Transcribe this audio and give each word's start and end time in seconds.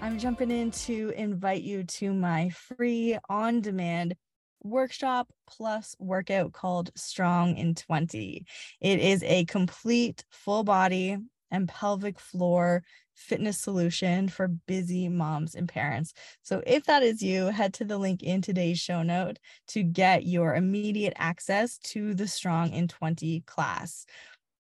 I'm 0.00 0.18
jumping 0.18 0.50
in 0.50 0.70
to 0.70 1.12
invite 1.16 1.62
you 1.62 1.82
to 1.82 2.14
my 2.14 2.50
free 2.50 3.18
on 3.28 3.60
demand 3.60 4.14
workshop 4.62 5.28
plus 5.48 5.96
workout 5.98 6.52
called 6.52 6.90
Strong 6.96 7.56
in 7.56 7.74
20. 7.74 8.46
It 8.80 9.00
is 9.00 9.22
a 9.24 9.44
complete 9.46 10.24
full 10.30 10.62
body 10.62 11.18
and 11.50 11.68
pelvic 11.68 12.20
floor 12.20 12.84
fitness 13.14 13.58
solution 13.58 14.28
for 14.28 14.46
busy 14.46 15.08
moms 15.08 15.56
and 15.56 15.68
parents. 15.68 16.14
So 16.42 16.62
if 16.64 16.84
that 16.84 17.02
is 17.02 17.20
you, 17.20 17.46
head 17.46 17.74
to 17.74 17.84
the 17.84 17.98
link 17.98 18.22
in 18.22 18.40
today's 18.40 18.78
show 18.78 19.02
note 19.02 19.38
to 19.68 19.82
get 19.82 20.24
your 20.24 20.54
immediate 20.54 21.14
access 21.16 21.78
to 21.78 22.14
the 22.14 22.28
Strong 22.28 22.72
in 22.72 22.86
20 22.86 23.40
class. 23.46 24.06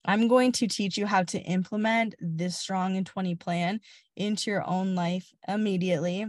I'm 0.07 0.29
going 0.29 0.53
to 0.53 0.69
teach 0.69 0.97
you 0.97 1.07
how 1.07 1.25
to 1.25 1.39
implement 1.41 2.15
this 2.21 2.57
Strong 2.59 2.97
in 2.97 3.05
20 3.05 3.35
plan 3.35 3.81
into 4.17 4.51
your 4.51 4.69
own 4.69 4.95
life 4.95 5.35
immediately. 5.49 6.27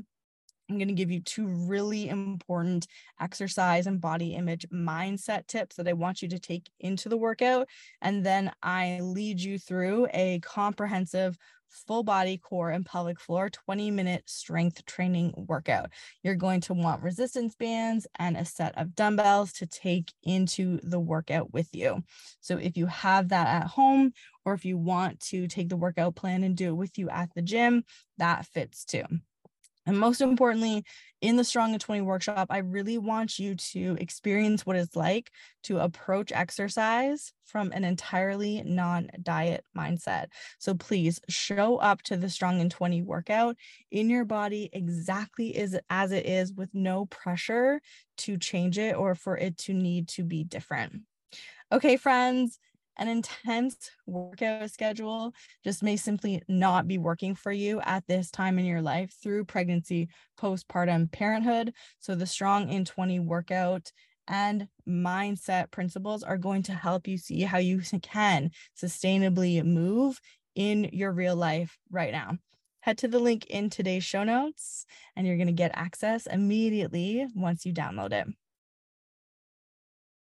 I'm 0.70 0.78
going 0.78 0.90
to 0.90 0.94
give 0.94 1.12
you 1.12 1.22
two 1.22 1.48
really 1.48 2.10
important 2.10 2.88
exercise 3.22 3.88
and 3.88 4.02
body 4.02 4.36
image 4.36 4.68
mindset 4.70 5.48
tips 5.48 5.78
that 5.78 5.88
I 5.88 5.94
want 5.94 6.22
you 6.22 6.28
to 6.30 6.40
take 6.40 6.70
into 6.80 7.10
the 7.10 7.18
workout. 7.18 7.68
And 8.02 8.26
then 8.26 8.52
I 8.62 9.00
lead 9.02 9.40
you 9.40 9.60
through 9.60 10.08
a 10.14 10.40
comprehensive 10.40 11.38
full 11.70 12.04
body 12.04 12.38
core 12.38 12.70
and 12.70 12.86
pelvic 12.86 13.20
floor 13.20 13.50
20 13.50 13.92
minute 13.92 14.24
strength 14.26 14.86
training 14.86 15.34
workout. 15.36 15.90
You're 16.24 16.36
going 16.36 16.62
to 16.62 16.74
want 16.74 17.04
resistance 17.04 17.56
bands 17.56 18.08
and 18.18 18.38
a 18.38 18.46
set 18.46 18.78
of 18.78 18.96
dumbbells 18.96 19.54
to 19.54 19.68
take 19.68 20.12
into 20.24 20.80
the 20.84 21.00
workout 21.00 21.54
with 21.54 21.70
you. 21.74 22.04
So 22.40 22.58
if 22.58 22.78
you 22.78 22.86
have 22.88 23.30
that 23.30 23.48
at 23.48 23.68
home 23.68 24.14
or 24.46 24.54
if 24.54 24.66
you 24.66 24.78
want 24.78 25.20
to 25.22 25.48
take 25.48 25.70
the 25.70 25.78
workout 25.78 26.16
plan 26.16 26.44
and 26.44 26.56
do 26.56 26.70
it 26.70 26.78
with 26.78 26.98
you 26.98 27.10
at 27.10 27.34
the 27.36 27.42
gym, 27.42 27.84
that 28.18 28.46
fits 28.46 28.86
too. 28.86 29.04
And 29.88 29.98
most 29.98 30.20
importantly, 30.20 30.84
in 31.22 31.38
the 31.38 31.46
Strong 31.46 31.74
in 31.74 31.80
20 31.80 32.02
workshop, 32.02 32.48
I 32.52 32.58
really 32.60 32.98
want 32.98 33.40
you 33.40 33.56
to 33.56 33.98
experience 34.00 34.66
what 34.66 34.76
it's 34.76 34.98
like 34.98 35.32
to 35.64 35.80
approach 35.80 36.32
exercise 36.32 37.32
from 37.46 37.72
an 37.72 37.86
entirely 37.86 38.62
non 38.64 39.10
diet 39.24 39.64
mindset. 39.76 40.28
So 40.60 40.76
please 40.76 41.22
show 41.30 41.78
up 41.78 42.02
to 42.04 42.18
the 42.18 42.30
Strong 42.30 42.60
in 42.60 42.70
20 42.70 43.02
workout 43.02 43.56
in 43.90 44.10
your 44.10 44.26
body 44.26 44.70
exactly 44.74 45.56
as, 45.56 45.80
as 45.90 46.12
it 46.12 46.26
is 46.26 46.54
with 46.54 46.70
no 46.74 47.06
pressure 47.06 47.82
to 48.18 48.38
change 48.38 48.78
it 48.78 48.96
or 48.96 49.16
for 49.16 49.38
it 49.38 49.58
to 49.60 49.74
need 49.74 50.10
to 50.10 50.24
be 50.24 50.44
different. 50.44 51.04
Okay, 51.72 51.96
friends, 51.98 52.60
an 52.98 53.08
intense 53.08 53.92
workout 54.06 54.70
schedule 54.72 55.34
just 55.64 55.84
may 55.84 55.96
simply 55.96 56.42
not 56.48 56.88
be 56.88 56.98
working 56.98 57.36
for 57.36 57.52
you 57.52 57.80
at 57.82 58.06
this 58.08 58.32
time 58.32 58.60
in 58.60 58.66
your 58.66 58.82
life 58.82 59.14
through 59.22 59.46
pregnancy, 59.46 60.10
postpartum, 60.40 61.12
parenthood. 61.12 61.74
So, 62.00 62.16
the 62.16 62.26
Strong 62.26 62.70
in 62.70 62.86
20 62.86 63.20
workout 63.20 63.92
and 64.28 64.68
mindset 64.88 65.72
principles 65.72 66.24
are 66.24 66.38
going 66.38 66.64
to 66.64 66.74
help 66.74 67.08
you 67.08 67.18
see 67.18 67.42
how 67.42 67.60
you 67.60 67.82
can 68.02 68.52
sustainably 68.80 69.64
move 69.64 70.20
in 70.56 70.90
your 70.92 71.12
real 71.12 71.36
life 71.36 71.78
right 71.92 72.12
now. 72.12 72.38
Head 72.82 72.98
to 73.00 73.08
the 73.08 73.20
link 73.20 73.46
in 73.48 73.70
today's 73.70 74.04
show 74.04 74.24
notes, 74.24 74.86
and 75.16 75.28
you're 75.28 75.38
going 75.38 75.48
to 75.48 75.54
get 75.54 75.72
access 75.74 76.26
immediately 76.26 77.28
once 77.36 77.66
you 77.66 77.74
download 77.74 78.12
it. 78.12 78.28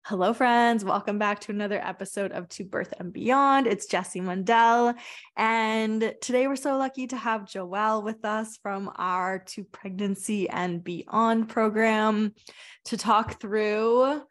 Hello, 0.08 0.36
friends. 0.36 0.86
Welcome 0.86 1.18
back 1.18 1.40
to 1.40 1.52
another 1.52 1.82
episode 1.84 2.32
of 2.32 2.48
To 2.50 2.64
Birth 2.64 2.94
and 3.00 3.12
Beyond. 3.12 3.66
It's 3.66 3.88
Jessie 3.88 4.22
Mundell. 4.22 4.94
And 5.36 6.14
today 6.22 6.46
we're 6.46 6.58
so 6.58 6.78
lucky 6.78 7.08
to 7.08 7.18
have 7.18 7.46
Joelle 7.46 8.04
with 8.04 8.24
us 8.24 8.60
from 8.62 8.92
our 8.98 9.40
To 9.40 9.64
Pregnancy 9.64 10.48
and 10.48 10.84
Beyond 10.84 11.50
program 11.50 12.36
to 12.84 12.98
talk 12.98 13.42
through 13.42 14.22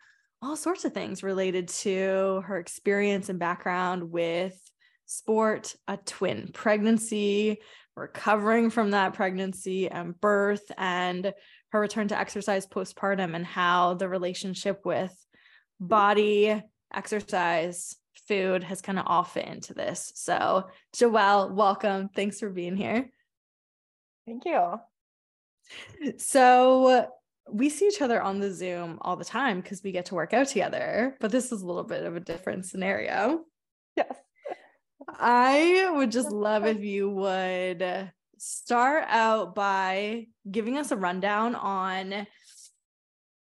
all 0.40 0.54
sorts 0.54 0.84
of 0.84 0.92
things 0.92 1.24
related 1.24 1.66
to 1.66 2.44
her 2.46 2.56
experience 2.60 3.28
and 3.28 3.40
background 3.40 4.12
with 4.12 4.56
sport, 5.06 5.74
a 5.88 5.96
twin 5.96 6.50
pregnancy, 6.54 7.58
recovering 7.96 8.70
from 8.70 8.92
that 8.92 9.14
pregnancy 9.14 9.90
and 9.90 10.20
birth, 10.20 10.70
and 10.78 11.34
her 11.70 11.80
return 11.80 12.06
to 12.06 12.18
exercise 12.18 12.64
postpartum, 12.64 13.34
and 13.34 13.44
how 13.44 13.94
the 13.94 14.08
relationship 14.08 14.86
with 14.86 15.12
body, 15.88 16.62
exercise, 16.92 17.96
food 18.28 18.62
has 18.64 18.80
kind 18.80 18.98
of 18.98 19.06
all 19.06 19.24
fit 19.24 19.46
into 19.46 19.74
this. 19.74 20.12
So, 20.14 20.68
Joelle, 20.96 21.52
welcome. 21.52 22.08
Thanks 22.08 22.40
for 22.40 22.50
being 22.50 22.76
here. 22.76 23.10
Thank 24.26 24.44
you. 24.44 24.80
So, 26.18 27.08
we 27.50 27.68
see 27.68 27.86
each 27.88 28.00
other 28.00 28.22
on 28.22 28.40
the 28.40 28.50
Zoom 28.50 28.98
all 29.02 29.16
the 29.16 29.24
time 29.24 29.60
because 29.60 29.82
we 29.82 29.92
get 29.92 30.06
to 30.06 30.14
work 30.14 30.32
out 30.32 30.48
together, 30.48 31.16
but 31.20 31.30
this 31.30 31.52
is 31.52 31.62
a 31.62 31.66
little 31.66 31.84
bit 31.84 32.04
of 32.04 32.16
a 32.16 32.20
different 32.20 32.64
scenario. 32.64 33.40
Yes. 33.96 34.16
I 35.08 35.90
would 35.94 36.10
just 36.10 36.30
love 36.30 36.64
if 36.64 36.82
you 36.82 37.10
would 37.10 38.10
start 38.38 39.04
out 39.08 39.54
by 39.54 40.26
giving 40.50 40.78
us 40.78 40.90
a 40.90 40.96
rundown 40.96 41.54
on 41.54 42.26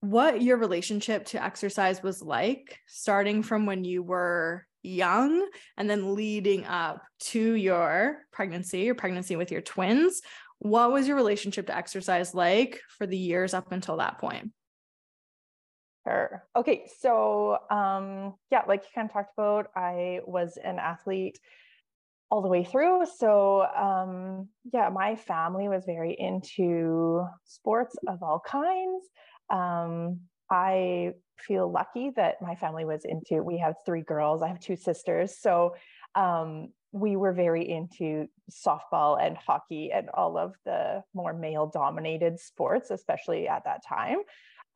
what 0.03 0.43
your 0.43 0.57
relationship 0.57 1.27
to 1.27 1.43
exercise 1.43 2.03
was 2.03 2.21
like, 2.21 2.81
starting 2.89 3.45
from 3.45 3.67
when 3.67 3.85
you 3.85 4.03
were 4.03 4.67
young 4.83 5.49
and 5.77 5.89
then 5.89 6.17
leading 6.17 6.65
up 6.65 7.05
to 7.21 7.55
your 7.55 8.19
pregnancy, 8.33 8.81
your 8.81 8.97
pregnancy 8.97 9.37
with 9.37 9.53
your 9.53 9.61
twins. 9.61 10.21
What 10.59 10.91
was 10.91 11.07
your 11.07 11.17
relationship 11.17 11.69
to 11.69 11.77
exercise 11.77 12.35
like 12.35 12.81
for 12.99 13.07
the 13.07 13.17
years 13.17 13.55
up 13.55 13.71
until 13.71 13.99
that 13.99 14.19
point? 14.19 14.51
Sure. 16.05 16.43
Okay. 16.57 16.91
So, 16.99 17.59
um, 17.71 18.35
yeah, 18.51 18.63
like 18.67 18.83
you 18.83 18.89
kind 18.93 19.09
of 19.09 19.13
talked 19.13 19.35
about, 19.39 19.69
I 19.77 20.19
was 20.27 20.59
an 20.63 20.81
athlete 20.81 21.39
all 22.29 22.43
the 22.43 22.49
way 22.49 22.65
through. 22.65 23.07
So, 23.19 23.63
um, 23.67 24.49
yeah, 24.73 24.89
my 24.89 25.15
family 25.15 25.69
was 25.69 25.85
very 25.85 26.17
into 26.19 27.25
sports 27.45 27.95
of 28.09 28.25
all 28.25 28.43
kinds 28.45 29.05
um, 29.51 30.21
I 30.51 31.13
feel 31.39 31.71
lucky 31.71 32.11
that 32.17 32.41
my 32.43 32.55
family 32.55 32.85
was 32.85 33.05
into, 33.05 33.43
we 33.43 33.59
have 33.59 33.77
three 33.85 34.03
girls, 34.03 34.43
I 34.43 34.49
have 34.49 34.61
two 34.61 34.77
sisters. 34.77 35.37
So 35.39 35.75
um, 36.15 36.69
we 36.93 37.17
were 37.17 37.33
very 37.33 37.69
into 37.69 38.29
softball 38.51 39.21
and 39.21 39.37
hockey 39.37 39.91
and 39.93 40.11
all 40.11 40.37
of 40.37 40.55
the 40.65 41.03
more 41.15 41.33
male 41.33 41.67
dominated 41.67 42.39
sports, 42.39 42.91
especially 42.91 43.49
at 43.49 43.65
that 43.65 43.81
time. 43.87 44.19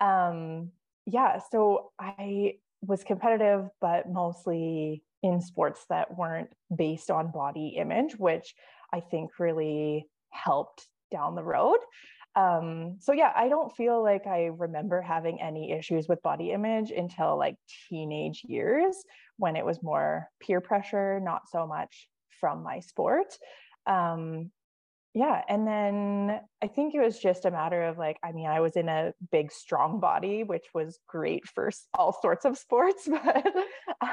Um, 0.00 0.70
yeah, 1.04 1.40
so 1.50 1.92
I 1.98 2.54
was 2.80 3.04
competitive, 3.04 3.68
but 3.80 4.10
mostly 4.10 5.02
in 5.22 5.40
sports 5.40 5.84
that 5.88 6.16
weren't 6.16 6.50
based 6.74 7.10
on 7.10 7.30
body 7.30 7.76
image, 7.76 8.14
which 8.18 8.54
I 8.92 9.00
think 9.00 9.38
really 9.38 10.06
helped 10.30 10.86
down 11.10 11.34
the 11.34 11.44
road 11.44 11.78
um, 12.36 12.96
so 13.00 13.12
yeah, 13.12 13.32
I 13.34 13.48
don't 13.48 13.74
feel 13.74 14.02
like 14.02 14.26
I 14.26 14.50
remember 14.56 15.00
having 15.00 15.40
any 15.40 15.72
issues 15.72 16.06
with 16.06 16.22
body 16.22 16.52
image 16.52 16.90
until 16.90 17.38
like 17.38 17.56
teenage 17.88 18.42
years 18.44 18.96
when 19.38 19.56
it 19.56 19.64
was 19.64 19.82
more 19.82 20.28
peer 20.40 20.60
pressure, 20.60 21.18
not 21.20 21.48
so 21.50 21.66
much 21.66 22.08
from 22.40 22.62
my 22.62 22.80
sport. 22.80 23.34
Um, 23.86 24.50
yeah 25.16 25.40
and 25.48 25.66
then 25.66 26.40
i 26.62 26.66
think 26.66 26.94
it 26.94 27.00
was 27.00 27.18
just 27.18 27.46
a 27.46 27.50
matter 27.50 27.84
of 27.84 27.96
like 27.96 28.18
i 28.22 28.32
mean 28.32 28.46
i 28.46 28.60
was 28.60 28.76
in 28.76 28.86
a 28.86 29.14
big 29.32 29.50
strong 29.50 29.98
body 29.98 30.44
which 30.44 30.66
was 30.74 30.98
great 31.08 31.46
for 31.48 31.70
all 31.94 32.12
sorts 32.20 32.44
of 32.44 32.58
sports 32.58 33.08
but 33.24 33.46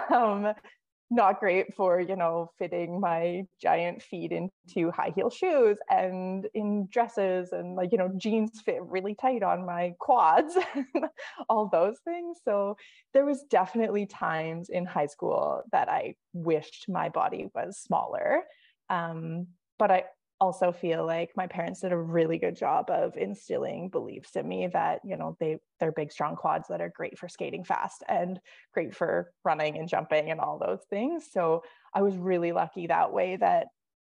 um 0.10 0.54
not 1.16 1.40
great 1.40 1.74
for 1.76 2.00
you 2.00 2.16
know 2.16 2.50
fitting 2.58 3.00
my 3.00 3.44
giant 3.62 4.02
feet 4.02 4.32
into 4.32 4.92
high 4.92 5.12
heel 5.16 5.30
shoes 5.30 5.78
and 5.90 6.48
in 6.54 6.88
dresses 6.92 7.52
and 7.52 7.76
like 7.76 7.92
you 7.92 7.98
know 7.98 8.12
jeans 8.18 8.62
fit 8.62 8.82
really 8.82 9.16
tight 9.16 9.44
on 9.44 9.66
my 9.66 9.94
quads 10.00 10.58
all 11.50 11.68
those 11.68 11.98
things. 12.04 12.38
So 12.44 12.78
there 13.14 13.26
was 13.26 13.44
definitely 13.50 14.06
times 14.06 14.70
in 14.70 14.86
high 14.86 15.06
school 15.06 15.64
that 15.72 15.90
i 15.90 16.16
wished 16.34 16.86
my 16.88 17.10
body 17.10 17.50
was 17.54 17.78
smaller 17.78 18.44
um, 18.90 19.48
but 19.80 19.92
i 19.92 20.04
also 20.44 20.74
feel 20.74 21.06
like 21.06 21.32
my 21.38 21.48
parents 21.48 21.80
did 21.80 21.94
a 21.94 21.98
really 21.98 22.38
good 22.38 22.56
job 22.58 22.90
of 22.90 23.16
instilling 23.16 23.88
beliefs 23.88 24.36
in 24.36 24.46
me 24.46 24.68
that 24.68 25.00
you 25.06 25.16
know 25.16 25.38
they 25.40 25.58
they're 25.80 25.94
big 25.94 26.12
strong 26.12 26.36
quads 26.36 26.68
that 26.68 26.82
are 26.82 26.90
great 26.94 27.18
for 27.18 27.30
skating 27.30 27.64
fast 27.64 28.04
and 28.10 28.42
great 28.74 28.94
for 28.94 29.32
running 29.46 29.78
and 29.78 29.88
jumping 29.88 30.32
and 30.32 30.42
all 30.42 30.60
those 30.60 30.84
things. 30.90 31.26
So 31.32 31.64
i 31.96 32.02
was 32.02 32.18
really 32.18 32.52
lucky 32.52 32.88
that 32.88 33.14
way 33.14 33.38
that 33.38 33.68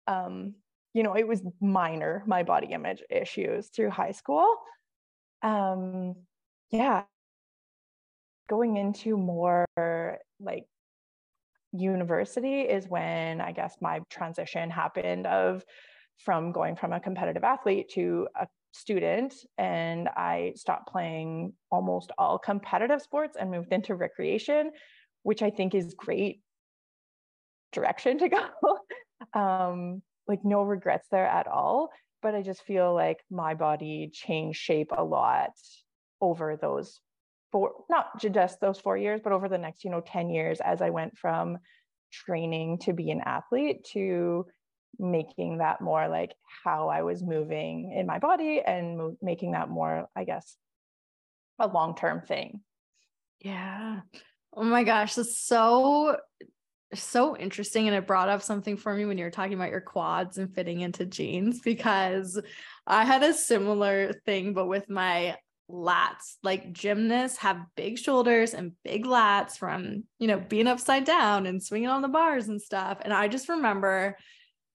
um 0.08 0.56
you 0.94 1.04
know 1.04 1.16
it 1.18 1.28
was 1.28 1.42
minor 1.60 2.24
my 2.26 2.44
body 2.44 2.68
image 2.72 3.04
issues 3.10 3.68
through 3.68 3.90
high 3.90 4.14
school. 4.14 4.56
Um 5.42 6.16
yeah. 6.72 7.04
Going 8.48 8.78
into 8.78 9.18
more 9.18 9.66
like 10.40 10.66
university 11.74 12.62
is 12.62 12.88
when 12.90 13.40
i 13.40 13.54
guess 13.54 13.78
my 13.80 14.02
transition 14.10 14.70
happened 14.70 15.26
of 15.26 15.64
from 16.24 16.52
going 16.52 16.76
from 16.76 16.94
a 16.94 17.00
competitive 17.00 17.44
athlete 17.44 17.90
to 17.94 18.28
a 18.40 18.48
student 18.72 19.34
and 19.58 20.08
I 20.10 20.54
stopped 20.56 20.88
playing 20.88 21.54
almost 21.70 22.12
all 22.18 22.38
competitive 22.38 23.02
sports 23.02 23.36
and 23.40 23.52
moved 23.52 23.74
into 23.74 23.96
recreation, 23.96 24.72
which 25.24 25.42
I 25.42 25.50
think 25.50 25.76
is 25.76 25.94
great 25.94 26.42
direction 27.72 28.20
to 28.20 28.30
go. 29.34 29.40
um, 29.40 30.02
like 30.28 30.44
no 30.44 30.64
regrets 30.64 31.08
there 31.12 31.28
at 31.28 31.48
all. 31.48 31.90
But 32.22 32.36
I 32.36 32.42
just 32.44 32.64
feel 32.64 32.94
like 32.94 33.20
my 33.30 33.56
body 33.56 34.12
changed 34.14 34.60
shape 34.60 34.92
a 34.96 35.04
lot 35.04 35.52
over 36.22 36.56
those 36.56 37.00
four, 37.52 37.72
not 37.90 38.22
just 38.22 38.62
those 38.62 38.80
four 38.80 38.96
years, 38.96 39.22
but 39.24 39.34
over 39.34 39.50
the 39.50 39.58
next, 39.58 39.84
you 39.84 39.90
know, 39.90 40.02
10 40.02 40.30
years 40.30 40.60
as 40.62 40.82
I 40.82 40.92
went 40.92 41.18
from 41.18 41.58
training 42.12 42.78
to 42.80 42.94
be 42.94 43.10
an 43.10 43.22
athlete 43.26 43.86
to 43.94 44.46
making 45.00 45.60
that 45.60 45.82
more 45.82 46.08
like 46.08 46.34
how 46.64 46.90
I 46.90 47.02
was 47.02 47.24
moving 47.24 47.94
in 47.96 48.06
my 48.06 48.20
body 48.20 48.62
and 48.66 48.98
mo- 48.98 49.18
making 49.22 49.52
that 49.52 49.70
more, 49.70 50.08
I 50.16 50.24
guess, 50.24 50.56
a 51.60 51.68
long 51.68 51.96
term 51.96 52.22
thing. 52.22 52.62
Yeah. 53.40 54.02
Oh 54.54 54.64
my 54.64 54.84
gosh, 54.84 55.16
that's 55.16 55.38
so 55.38 56.18
so 56.94 57.38
interesting 57.38 57.88
and 57.88 57.96
it 57.96 58.08
brought 58.08 58.30
up 58.30 58.42
something 58.42 58.76
for 58.76 58.94
me 58.94 59.06
when 59.06 59.18
you 59.18 59.24
were 59.24 59.32
talking 59.32 59.54
about 59.54 59.70
your 59.70 59.82
quads 59.82 60.38
and 60.38 60.54
fitting 60.54 60.82
into 60.82 61.06
jeans 61.06 61.62
because 61.62 62.40
I 62.86 63.06
had 63.06 63.24
a 63.24 63.34
similar 63.34 64.14
thing 64.26 64.54
but 64.54 64.68
with 64.68 64.90
my 64.90 65.38
lats 65.70 66.36
like 66.44 66.74
gymnasts 66.74 67.38
have 67.38 67.66
big 67.78 67.98
shoulders 67.98 68.54
and 68.54 68.74
big 68.84 69.06
lats 69.06 69.58
from 69.58 70.04
you 70.20 70.28
know 70.28 70.40
being 70.40 70.68
upside 70.68 71.06
down 71.06 71.46
and 71.46 71.64
swinging 71.64 71.88
on 71.88 72.02
the 72.02 72.10
bars 72.10 72.50
and 72.50 72.62
stuff 72.62 72.98
and 73.02 73.14
I 73.14 73.30
just 73.30 73.48
remember 73.48 74.18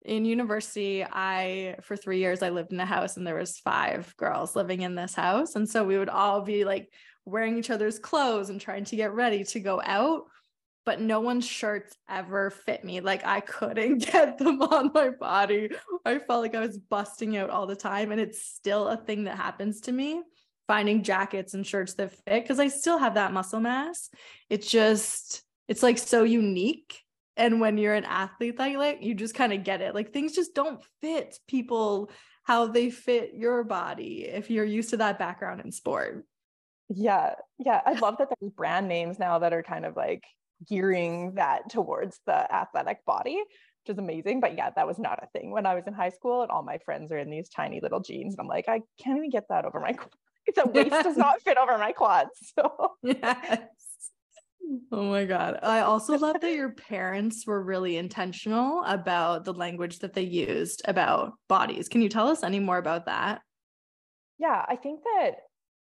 in 0.04 0.24
university 0.24 1.04
i 1.04 1.76
for 1.82 1.96
three 1.96 2.18
years 2.18 2.42
i 2.42 2.48
lived 2.48 2.72
in 2.72 2.80
a 2.80 2.86
house 2.86 3.16
and 3.16 3.26
there 3.26 3.36
was 3.36 3.58
five 3.58 4.14
girls 4.16 4.56
living 4.56 4.82
in 4.82 4.94
this 4.94 5.14
house. 5.14 5.54
And 5.54 5.68
so 5.68 5.84
we 5.84 5.98
would 5.98 6.08
all 6.08 6.42
be 6.42 6.64
like 6.64 6.90
wearing 7.24 7.56
each 7.56 7.70
other's 7.70 7.98
clothes 7.98 8.50
and 8.50 8.60
trying 8.60 8.84
to 8.84 8.96
get 8.96 9.14
ready 9.14 9.44
to 9.44 9.60
go 9.60 9.80
out 9.84 10.24
but 10.84 11.00
no 11.00 11.20
one's 11.20 11.46
shirts 11.46 11.96
ever 12.10 12.50
fit 12.50 12.84
me. 12.84 13.00
Like 13.00 13.24
i 13.24 13.40
couldn't 13.40 13.98
get 14.12 14.38
them 14.38 14.60
on 14.62 14.90
my 14.92 15.10
body. 15.10 15.70
I 16.04 16.18
felt 16.18 16.42
like 16.42 16.54
i 16.54 16.60
was 16.60 16.78
busting 16.78 17.36
out 17.36 17.50
all 17.50 17.66
the 17.66 17.76
time 17.76 18.10
and 18.10 18.20
it's 18.20 18.42
still 18.42 18.88
a 18.88 18.96
thing 18.96 19.24
that 19.24 19.36
happens 19.36 19.82
to 19.82 19.92
me 19.92 20.22
finding 20.68 21.02
jackets 21.02 21.54
and 21.54 21.66
shirts 21.66 21.94
that 21.94 22.12
fit 22.12 22.42
because 22.42 22.60
i 22.60 22.68
still 22.68 22.98
have 22.98 23.14
that 23.14 23.32
muscle 23.32 23.60
mass. 23.60 24.10
It's 24.50 24.68
just 24.68 25.42
it's 25.68 25.82
like 25.82 25.98
so 25.98 26.24
unique 26.24 27.01
and 27.36 27.60
when 27.60 27.78
you're 27.78 27.94
an 27.94 28.04
athlete 28.04 28.58
that 28.58 28.70
you 28.70 28.78
like 28.78 28.98
you 29.02 29.14
just 29.14 29.34
kind 29.34 29.52
of 29.52 29.64
get 29.64 29.80
it. 29.80 29.94
Like 29.94 30.12
things 30.12 30.32
just 30.32 30.54
don't 30.54 30.82
fit 31.00 31.38
people 31.48 32.10
how 32.44 32.66
they 32.66 32.90
fit 32.90 33.32
your 33.34 33.62
body 33.64 34.26
if 34.28 34.50
you're 34.50 34.64
used 34.64 34.90
to 34.90 34.96
that 34.98 35.18
background 35.18 35.60
in 35.64 35.72
sport. 35.72 36.24
Yeah 36.88 37.34
yeah 37.58 37.80
i 37.86 37.92
love 38.00 38.16
that 38.18 38.28
there's 38.40 38.52
brand 38.52 38.88
names 38.88 39.18
now 39.18 39.38
that 39.38 39.52
are 39.52 39.62
kind 39.62 39.84
of 39.84 39.96
like 39.96 40.24
gearing 40.68 41.34
that 41.34 41.70
towards 41.70 42.20
the 42.26 42.54
athletic 42.54 43.04
body 43.04 43.36
which 43.36 43.94
is 43.94 43.98
amazing 43.98 44.40
but 44.40 44.56
yeah 44.56 44.70
that 44.76 44.86
was 44.86 44.98
not 44.98 45.18
a 45.22 45.26
thing 45.36 45.50
when 45.50 45.66
i 45.66 45.74
was 45.74 45.84
in 45.88 45.92
high 45.92 46.10
school 46.10 46.42
and 46.42 46.50
all 46.52 46.62
my 46.62 46.78
friends 46.84 47.10
are 47.10 47.18
in 47.18 47.30
these 47.30 47.48
tiny 47.48 47.80
little 47.80 48.00
jeans 48.00 48.34
and 48.34 48.40
i'm 48.40 48.46
like 48.46 48.68
i 48.68 48.80
can't 49.02 49.16
even 49.16 49.30
get 49.30 49.44
that 49.48 49.64
over 49.64 49.80
my 49.80 49.96
the 50.54 50.66
waist 50.66 50.90
does 50.90 51.16
not 51.16 51.40
fit 51.42 51.56
over 51.56 51.78
my 51.78 51.92
quads. 51.92 52.52
So 52.58 52.92
yes 53.02 53.58
Oh 54.90 55.04
my 55.04 55.24
God. 55.24 55.58
I 55.62 55.80
also 55.80 56.16
love 56.18 56.40
that 56.40 56.52
your 56.52 56.70
parents 56.72 57.46
were 57.46 57.62
really 57.62 57.96
intentional 57.96 58.84
about 58.84 59.44
the 59.44 59.54
language 59.54 59.98
that 60.00 60.12
they 60.14 60.22
used 60.22 60.82
about 60.86 61.34
bodies. 61.48 61.88
Can 61.88 62.02
you 62.02 62.08
tell 62.08 62.28
us 62.28 62.42
any 62.42 62.60
more 62.60 62.78
about 62.78 63.06
that? 63.06 63.42
Yeah, 64.38 64.64
I 64.68 64.76
think 64.76 65.02
that 65.04 65.32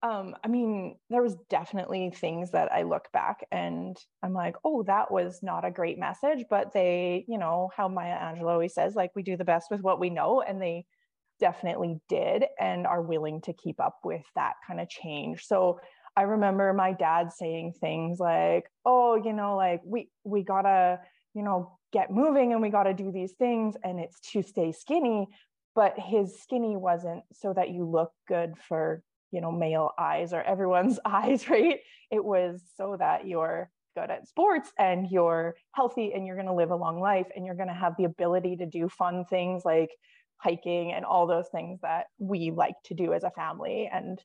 um 0.03 0.37
I 0.45 0.49
mean, 0.49 0.99
there 1.11 1.23
was 1.23 1.37
definitely 1.51 2.11
things 2.11 2.53
that 2.53 2.73
I 2.73 2.83
look 2.83 3.11
back 3.13 3.39
and 3.51 3.97
I'm 4.23 4.33
like, 4.35 4.57
"Oh, 4.65 4.83
that 4.85 5.11
was 5.11 5.43
not 5.43 5.65
a 5.65 5.71
great 5.71 5.99
message," 5.99 6.45
but 6.51 6.73
they, 6.73 7.25
you 7.29 7.39
know, 7.39 7.71
how 7.77 7.89
Maya 7.89 8.17
Angelou 8.19 8.51
always 8.53 8.75
says 8.75 8.95
like 8.95 9.11
we 9.17 9.23
do 9.23 9.37
the 9.37 9.45
best 9.45 9.71
with 9.71 9.81
what 9.83 10.01
we 10.01 10.11
know 10.11 10.41
and 10.43 10.61
they 10.63 10.87
definitely 11.41 12.01
did 12.09 12.47
and 12.61 12.87
are 12.87 13.03
willing 13.03 13.41
to 13.43 13.53
keep 13.55 13.81
up 13.81 14.01
with 14.05 14.25
that 14.37 14.55
kind 14.67 14.81
of 14.81 14.89
change. 14.91 15.45
So 15.47 15.81
I 16.19 16.23
remember 16.23 16.73
my 16.73 16.95
dad 16.95 17.33
saying 17.33 17.75
things 17.81 18.19
like, 18.19 18.69
"Oh, 18.85 19.15
you 19.15 19.33
know, 19.33 19.55
like 19.55 19.83
we 19.85 20.11
we 20.25 20.43
got 20.43 20.63
to, 20.63 20.99
you 21.33 21.45
know, 21.45 21.79
get 21.93 22.11
moving 22.11 22.53
and 22.53 22.61
we 22.61 22.71
got 22.71 22.85
to 22.85 22.93
do 22.93 23.13
these 23.13 23.35
things 23.35 23.77
and 23.85 24.01
it's 24.01 24.19
to 24.33 24.43
stay 24.43 24.73
skinny." 24.73 25.29
But 25.77 25.95
his 25.97 26.41
skinny 26.43 26.77
wasn't 26.77 27.23
so 27.35 27.53
that 27.53 27.71
you 27.71 27.85
look 27.89 28.11
good 28.27 28.55
for, 28.59 29.01
you 29.31 29.41
know, 29.41 29.53
male 29.53 29.93
eyes 29.97 30.33
or 30.33 30.43
everyone's 30.43 30.99
eyes, 31.05 31.49
right? 31.49 31.79
It 32.11 32.25
was 32.25 32.61
so 32.77 32.97
that 32.99 33.29
you're 33.29 33.71
good 33.97 34.11
at 34.11 34.27
sports 34.27 34.73
and 34.77 35.09
you're 35.09 35.55
healthy 35.71 36.13
and 36.15 36.27
you're 36.27 36.35
going 36.35 36.49
to 36.49 36.53
live 36.53 36.73
a 36.73 36.77
long 36.77 36.99
life 36.99 37.29
and 37.37 37.47
you're 37.47 37.55
going 37.55 37.69
to 37.69 37.75
have 37.75 37.95
the 37.97 38.05
ability 38.05 38.57
to 38.57 38.67
do 38.67 38.89
fun 38.89 39.25
things 39.25 39.65
like 39.65 39.91
hiking 40.39 40.93
and 40.93 41.05
all 41.05 41.29
those 41.29 41.49
things 41.49 41.79
that 41.83 42.07
we 42.19 42.51
like 42.51 42.75
to 42.87 42.95
do 42.95 43.13
as 43.13 43.23
a 43.23 43.31
family 43.31 43.89
and 43.93 44.21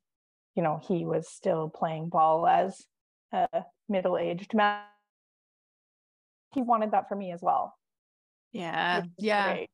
you 0.56 0.64
know, 0.64 0.80
he 0.88 1.06
was 1.06 1.28
still 1.30 1.70
playing 1.70 2.10
ball 2.10 2.48
as 2.48 2.86
a 3.32 3.48
middle 3.90 4.18
aged 4.18 4.54
man. 4.54 4.82
He 6.54 6.62
wanted 6.62 6.92
that 6.92 7.10
for 7.10 7.16
me 7.16 7.32
as 7.32 7.42
well. 7.42 7.76
Yeah. 8.52 9.04
Yeah. 9.18 9.66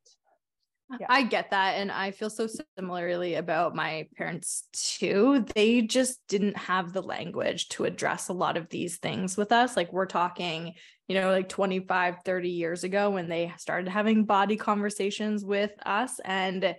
Yeah. 0.99 1.05
I 1.07 1.23
get 1.23 1.51
that. 1.51 1.75
And 1.75 1.91
I 1.91 2.09
feel 2.09 2.31
so 2.31 2.47
similarly 2.77 3.35
about 3.35 3.75
my 3.75 4.07
parents 4.15 4.63
too. 4.73 5.45
They 5.53 5.81
just 5.81 6.19
didn't 6.27 6.57
have 6.57 6.93
the 6.93 7.03
language 7.03 7.69
to 7.69 7.85
address 7.85 8.29
a 8.29 8.33
lot 8.33 8.57
of 8.57 8.69
these 8.69 8.97
things 8.97 9.37
with 9.37 9.51
us. 9.51 9.77
Like 9.77 9.93
we're 9.93 10.07
talking, 10.07 10.73
you 11.07 11.15
know, 11.15 11.29
like 11.29 11.47
25, 11.47 12.23
30 12.25 12.49
years 12.49 12.83
ago 12.83 13.11
when 13.11 13.29
they 13.29 13.53
started 13.57 13.87
having 13.87 14.25
body 14.25 14.57
conversations 14.57 15.45
with 15.45 15.71
us. 15.85 16.19
And 16.25 16.75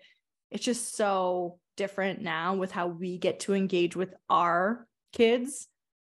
it's 0.50 0.64
just 0.64 0.96
so 0.96 1.58
different 1.80 2.20
now 2.20 2.54
with 2.54 2.70
how 2.70 2.88
we 2.88 3.16
get 3.16 3.40
to 3.40 3.54
engage 3.54 3.96
with 3.96 4.12
our 4.28 4.86
kids 5.14 5.66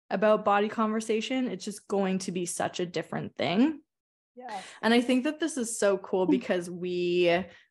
about 0.09 0.43
body 0.43 0.67
conversation. 0.67 1.47
It's 1.47 1.63
just 1.63 1.87
going 1.87 2.19
to 2.19 2.33
be 2.33 2.45
such 2.45 2.81
a 2.81 2.85
different 2.85 3.37
thing. 3.37 3.79
Yeah. 4.35 4.59
And 4.81 4.93
I 4.93 4.99
think 4.99 5.23
that 5.23 5.39
this 5.39 5.55
is 5.55 5.79
so 5.79 5.97
cool 5.97 6.25
hmm. 6.25 6.31
because 6.31 6.69
we, 6.69 7.29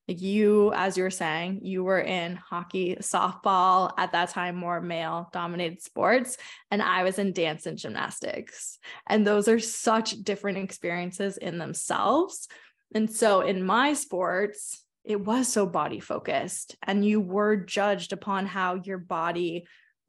like 0.08 0.22
you, 0.22 0.72
as 0.72 0.96
you 0.96 1.02
were 1.02 1.10
saying, 1.10 1.60
you 1.62 1.84
were 1.84 2.00
in 2.00 2.36
hockey, 2.36 2.96
softball, 3.02 3.92
at 3.98 4.12
that 4.12 4.30
time, 4.30 4.56
more 4.56 4.80
male 4.80 5.28
dominated 5.30 5.82
sports. 5.82 6.38
And 6.70 6.80
I 6.80 7.02
was 7.02 7.18
in 7.18 7.34
dance 7.34 7.66
and 7.66 7.76
gymnastics. 7.76 8.78
And 9.06 9.26
those 9.26 9.46
are 9.46 9.60
such 9.60 10.12
different 10.22 10.56
experiences 10.56 11.36
in 11.36 11.58
themselves. 11.58 12.48
And 12.94 13.10
so 13.10 13.42
in 13.42 13.62
my 13.62 13.92
sports, 13.92 14.82
it 15.10 15.24
was 15.24 15.48
so 15.48 15.66
body 15.66 16.00
focused 16.00 16.76
and 16.82 17.04
you 17.04 17.20
were 17.20 17.56
judged 17.56 18.12
upon 18.12 18.46
how 18.46 18.74
your 18.74 18.98
body 18.98 19.66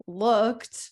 looked 0.08 0.92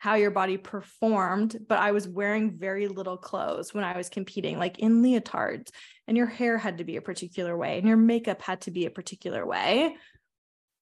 how 0.00 0.14
your 0.14 0.30
body 0.30 0.56
performed, 0.56 1.58
but 1.68 1.78
I 1.78 1.92
was 1.92 2.08
wearing 2.08 2.56
very 2.56 2.88
little 2.88 3.18
clothes 3.18 3.74
when 3.74 3.84
I 3.84 3.98
was 3.98 4.08
competing, 4.08 4.58
like 4.58 4.78
in 4.78 5.02
leotards, 5.02 5.68
and 6.08 6.16
your 6.16 6.26
hair 6.26 6.56
had 6.56 6.78
to 6.78 6.84
be 6.84 6.96
a 6.96 7.02
particular 7.02 7.54
way 7.54 7.76
and 7.76 7.86
your 7.86 7.98
makeup 7.98 8.40
had 8.40 8.62
to 8.62 8.70
be 8.70 8.86
a 8.86 8.90
particular 8.90 9.44
way. 9.44 9.94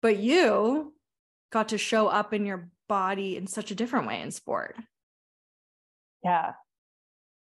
But 0.03 0.19
you 0.19 0.95
got 1.51 1.71
to 1.71 1.79
show 1.79 2.07
up 2.07 2.33
in 2.33 2.47
your 2.47 2.71
body 2.89 3.37
in 3.37 3.49
such 3.49 3.73
a 3.73 3.75
different 3.75 4.07
way 4.07 4.21
in 4.21 4.31
sport. 4.31 4.77
Yeah. 6.23 6.53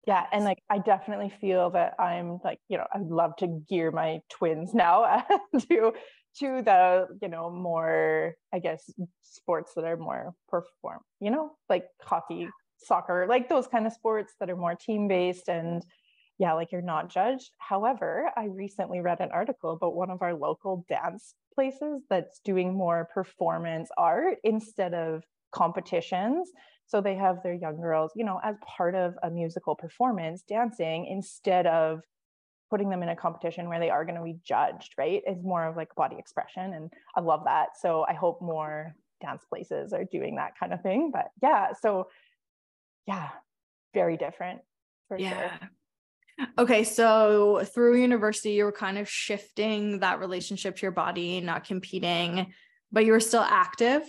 Yeah. 0.07 0.25
And 0.33 0.45
like, 0.45 0.59
I 0.71 0.79
definitely 0.79 1.33
feel 1.41 1.71
that 1.71 1.95
I'm 1.99 2.39
like, 2.45 2.61
you 2.69 2.79
know, 2.79 2.87
I'd 2.95 3.03
love 3.09 3.35
to 3.39 3.49
gear 3.69 3.91
my 3.91 4.21
twins 4.31 4.73
now 4.73 5.03
uh, 5.03 5.23
to 5.69 5.93
to 6.39 6.61
the 6.63 7.07
you 7.23 7.29
know 7.29 7.51
more 7.51 8.35
i 8.53 8.59
guess 8.59 8.91
sports 9.23 9.73
that 9.75 9.85
are 9.85 9.97
more 9.97 10.35
perform 10.49 11.01
you 11.21 11.31
know 11.31 11.53
like 11.69 11.87
hockey 12.03 12.47
soccer 12.79 13.27
like 13.27 13.49
those 13.49 13.67
kind 13.67 13.87
of 13.87 13.93
sports 13.93 14.35
that 14.39 14.51
are 14.51 14.57
more 14.57 14.75
team 14.75 15.09
based 15.09 15.49
and 15.49 15.83
yeah 16.39 16.53
like 16.53 16.73
you're 16.73 16.83
not 16.83 17.09
judged 17.09 17.51
however 17.59 18.31
i 18.37 18.45
recently 18.45 19.01
read 19.01 19.21
an 19.21 19.31
article 19.33 19.71
about 19.71 19.97
one 19.97 20.11
of 20.11 20.21
our 20.21 20.35
local 20.35 20.85
dance 20.89 21.35
places 21.55 22.03
that's 22.11 22.39
doing 22.45 22.75
more 22.75 23.09
performance 23.15 23.89
art 23.97 24.37
instead 24.45 24.93
of 24.93 25.25
competitions 25.53 26.51
so 26.87 27.01
they 27.01 27.15
have 27.15 27.43
their 27.43 27.55
young 27.55 27.81
girls 27.81 28.13
you 28.15 28.25
know 28.25 28.41
as 28.43 28.57
part 28.77 28.95
of 28.95 29.15
a 29.23 29.31
musical 29.31 29.75
performance 29.75 30.43
dancing 30.43 31.07
instead 31.07 31.67
of 31.67 32.01
putting 32.71 32.91
them 32.91 33.03
in 33.03 33.09
a 33.09 33.17
competition 33.17 33.69
where 33.69 33.79
they 33.79 33.91
are 33.91 34.05
going 34.05 34.17
to 34.17 34.25
be 34.25 34.39
judged, 34.45 34.95
right? 34.99 35.23
It's 35.25 35.43
more 35.43 35.67
of 35.67 35.77
like 35.77 35.95
body 35.95 36.17
expression. 36.19 36.75
And 36.75 36.93
I 37.15 37.21
love 37.21 37.45
that. 37.45 37.79
So 37.81 38.05
I 38.09 38.15
hope 38.15 38.43
more 38.43 38.95
dance 39.21 39.45
places 39.49 39.93
are 39.93 40.05
doing 40.05 40.37
that 40.37 40.59
kind 40.59 40.73
of 40.73 40.83
thing. 40.83 41.11
But 41.13 41.31
yeah, 41.43 41.73
so 41.81 42.09
yeah, 43.07 43.29
very 43.95 44.17
different 44.17 44.61
for 45.09 45.19
yeah. 45.19 45.59
sure. 45.59 45.71
Okay, 46.59 46.85
so 46.85 47.65
through 47.73 47.97
university, 47.97 48.51
you 48.51 48.65
were 48.65 48.73
kind 48.73 48.99
of 48.99 49.09
shifting 49.09 50.01
that 50.01 50.21
relationship 50.21 50.77
to 50.77 50.83
your 50.83 50.93
body, 50.93 51.41
not 51.41 51.65
competing, 51.65 52.53
but 52.93 53.07
you 53.07 53.13
were 53.13 53.21
still 53.21 53.41
active. 53.41 54.03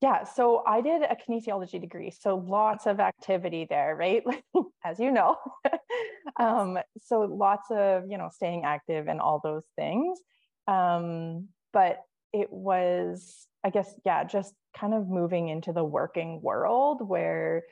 Yeah, 0.00 0.24
so 0.24 0.62
I 0.66 0.80
did 0.82 1.02
a 1.02 1.16
kinesiology 1.16 1.80
degree, 1.80 2.10
so 2.10 2.36
lots 2.36 2.86
of 2.86 3.00
activity 3.00 3.66
there, 3.68 3.96
right? 3.96 4.22
As 4.84 4.98
you 4.98 5.10
know. 5.10 5.36
um, 6.38 6.78
so 6.98 7.20
lots 7.20 7.70
of, 7.70 8.04
you 8.08 8.18
know, 8.18 8.28
staying 8.32 8.64
active 8.64 9.08
and 9.08 9.20
all 9.20 9.40
those 9.42 9.64
things. 9.76 10.18
Um, 10.66 11.48
but 11.72 12.00
it 12.32 12.52
was, 12.52 13.46
I 13.62 13.70
guess, 13.70 13.94
yeah, 14.04 14.24
just 14.24 14.54
kind 14.76 14.92
of 14.92 15.08
moving 15.08 15.48
into 15.48 15.72
the 15.72 15.84
working 15.84 16.42
world 16.42 17.06
where 17.06 17.62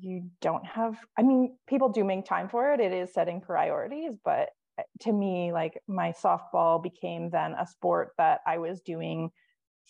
you 0.00 0.30
don't 0.40 0.66
have, 0.66 0.96
I 1.18 1.22
mean, 1.22 1.56
people 1.68 1.90
do 1.90 2.02
make 2.02 2.24
time 2.24 2.48
for 2.48 2.72
it. 2.72 2.80
It 2.80 2.92
is 2.92 3.12
setting 3.12 3.40
priorities, 3.40 4.12
but 4.24 4.50
eh, 4.78 4.82
to 5.00 5.12
me, 5.12 5.52
like 5.52 5.78
my 5.86 6.12
softball 6.12 6.82
became 6.82 7.30
then 7.30 7.52
a 7.54 7.66
sport 7.66 8.12
that 8.16 8.40
I 8.46 8.58
was 8.58 8.80
doing 8.80 9.30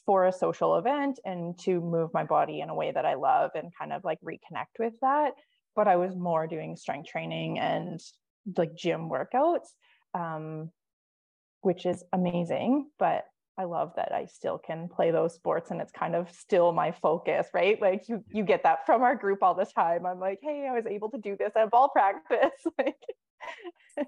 for 0.06 0.26
a 0.26 0.32
social 0.32 0.76
event 0.76 1.18
and 1.24 1.58
to 1.60 1.80
move 1.80 2.10
my 2.12 2.24
body 2.24 2.60
in 2.60 2.68
a 2.68 2.74
way 2.74 2.92
that 2.92 3.06
I 3.06 3.14
love 3.14 3.50
and 3.54 3.72
kind 3.78 3.92
of 3.92 4.04
like 4.04 4.20
reconnect 4.20 4.78
with 4.78 4.94
that. 5.00 5.32
But 5.74 5.88
I 5.88 5.96
was 5.96 6.14
more 6.14 6.46
doing 6.46 6.76
strength 6.76 7.08
training 7.08 7.58
and 7.58 8.00
like 8.56 8.74
gym 8.74 9.08
workouts, 9.08 9.68
um, 10.14 10.70
which 11.62 11.86
is 11.86 12.04
amazing. 12.12 12.90
But 12.98 13.24
I 13.56 13.64
love 13.64 13.92
that 13.96 14.12
I 14.12 14.26
still 14.26 14.58
can 14.58 14.88
play 14.88 15.10
those 15.10 15.34
sports 15.34 15.70
and 15.70 15.80
it's 15.80 15.92
kind 15.92 16.14
of 16.16 16.30
still 16.30 16.72
my 16.72 16.90
focus, 16.90 17.48
right? 17.54 17.80
Like 17.80 18.08
you 18.08 18.24
you 18.30 18.42
get 18.42 18.64
that 18.64 18.84
from 18.84 19.02
our 19.02 19.14
group 19.14 19.42
all 19.42 19.54
the 19.54 19.64
time. 19.64 20.06
I'm 20.06 20.18
like, 20.18 20.40
hey, 20.42 20.66
I 20.68 20.74
was 20.74 20.86
able 20.86 21.10
to 21.10 21.18
do 21.18 21.36
this 21.36 21.52
at 21.56 21.70
ball 21.70 21.88
practice. 21.88 22.50
like 22.78 22.96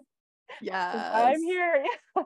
yeah, 0.61 1.11
I'm 1.15 1.43
here. 1.43 1.85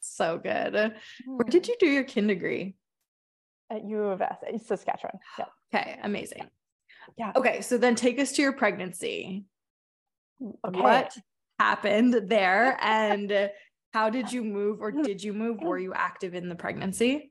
so 0.00 0.38
good. 0.38 0.74
Where 0.74 1.48
did 1.48 1.66
hmm. 1.66 1.70
you 1.70 1.76
do 1.78 1.86
your 1.86 2.04
kin 2.04 2.26
degree? 2.26 2.76
At 3.70 3.84
U 3.84 4.04
of 4.04 4.20
S, 4.20 4.38
Saskatchewan. 4.66 5.18
Yeah. 5.38 5.44
Okay, 5.72 5.98
amazing. 6.02 6.48
Yeah. 7.16 7.32
Okay, 7.36 7.60
so 7.60 7.78
then 7.78 7.94
take 7.94 8.18
us 8.18 8.32
to 8.32 8.42
your 8.42 8.52
pregnancy. 8.52 9.44
Okay. 10.42 10.80
What 10.80 11.16
happened 11.58 12.28
there 12.28 12.76
and 12.82 13.50
how 13.92 14.10
did 14.10 14.32
you 14.32 14.42
move 14.42 14.80
or 14.80 14.90
did 14.90 15.22
you 15.22 15.32
move? 15.32 15.60
Were 15.60 15.78
you 15.78 15.92
active 15.94 16.34
in 16.34 16.48
the 16.48 16.54
pregnancy? 16.54 17.30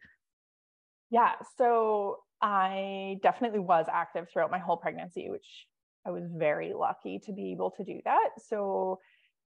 Yeah, 1.09 1.33
so 1.57 2.19
I 2.41 3.17
definitely 3.23 3.59
was 3.59 3.87
active 3.91 4.27
throughout 4.31 4.51
my 4.51 4.59
whole 4.59 4.77
pregnancy, 4.77 5.29
which 5.29 5.65
I 6.05 6.11
was 6.11 6.23
very 6.31 6.73
lucky 6.73 7.19
to 7.25 7.33
be 7.33 7.51
able 7.51 7.71
to 7.71 7.83
do 7.83 7.99
that. 8.05 8.29
So, 8.47 8.99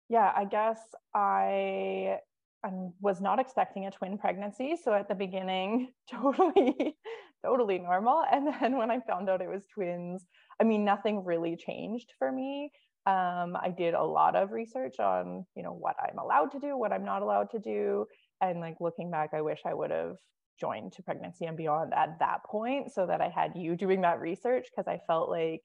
yeah, 0.07 0.31
I 0.35 0.45
guess 0.45 0.79
I 1.13 2.19
I 2.63 2.71
was 2.99 3.21
not 3.21 3.39
expecting 3.39 3.85
a 3.85 3.91
twin 3.91 4.17
pregnancy. 4.17 4.75
So 4.83 4.93
at 4.93 5.07
the 5.07 5.15
beginning, 5.15 5.91
totally, 6.11 6.95
totally 7.43 7.79
normal. 7.79 8.23
And 8.31 8.47
then 8.47 8.77
when 8.77 8.91
I 8.91 8.99
found 9.07 9.29
out 9.29 9.41
it 9.41 9.49
was 9.49 9.65
twins, 9.73 10.25
I 10.59 10.65
mean, 10.65 10.83
nothing 10.83 11.23
really 11.23 11.55
changed 11.55 12.11
for 12.17 12.31
me. 12.31 12.71
Um, 13.05 13.55
I 13.55 13.73
did 13.75 13.93
a 13.93 14.03
lot 14.03 14.35
of 14.35 14.51
research 14.51 14.99
on, 14.99 15.45
you 15.55 15.63
know, 15.63 15.71
what 15.71 15.95
I'm 16.01 16.19
allowed 16.19 16.51
to 16.51 16.59
do, 16.59 16.77
what 16.77 16.91
I'm 16.91 17.05
not 17.05 17.21
allowed 17.21 17.49
to 17.51 17.59
do. 17.59 18.05
And 18.41 18.59
like 18.59 18.75
looking 18.81 19.09
back, 19.09 19.29
I 19.33 19.41
wish 19.41 19.61
I 19.65 19.73
would 19.73 19.91
have 19.91 20.17
joined 20.59 20.91
to 20.93 21.03
pregnancy 21.03 21.45
and 21.45 21.55
beyond 21.55 21.93
at 21.93 22.19
that 22.19 22.43
point 22.43 22.91
so 22.91 23.05
that 23.07 23.21
I 23.21 23.29
had 23.29 23.53
you 23.55 23.77
doing 23.77 24.01
that 24.01 24.19
research 24.19 24.67
because 24.69 24.87
I 24.87 24.99
felt 25.07 25.29
like 25.29 25.61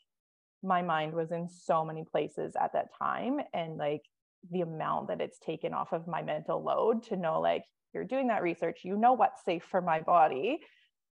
my 0.62 0.80
mind 0.80 1.12
was 1.12 1.32
in 1.32 1.48
so 1.48 1.84
many 1.84 2.04
places 2.10 2.54
at 2.60 2.72
that 2.72 2.86
time. 2.98 3.40
And 3.52 3.76
like 3.76 4.02
the 4.50 4.60
amount 4.60 5.08
that 5.08 5.20
it's 5.20 5.38
taken 5.38 5.72
off 5.72 5.92
of 5.92 6.06
my 6.06 6.22
mental 6.22 6.62
load 6.62 7.02
to 7.04 7.16
know 7.16 7.40
like 7.40 7.64
you're 7.92 8.04
doing 8.04 8.28
that 8.28 8.42
research. 8.42 8.80
You 8.82 8.96
know 8.96 9.12
what's 9.12 9.44
safe 9.44 9.64
for 9.70 9.80
my 9.80 10.00
body. 10.00 10.58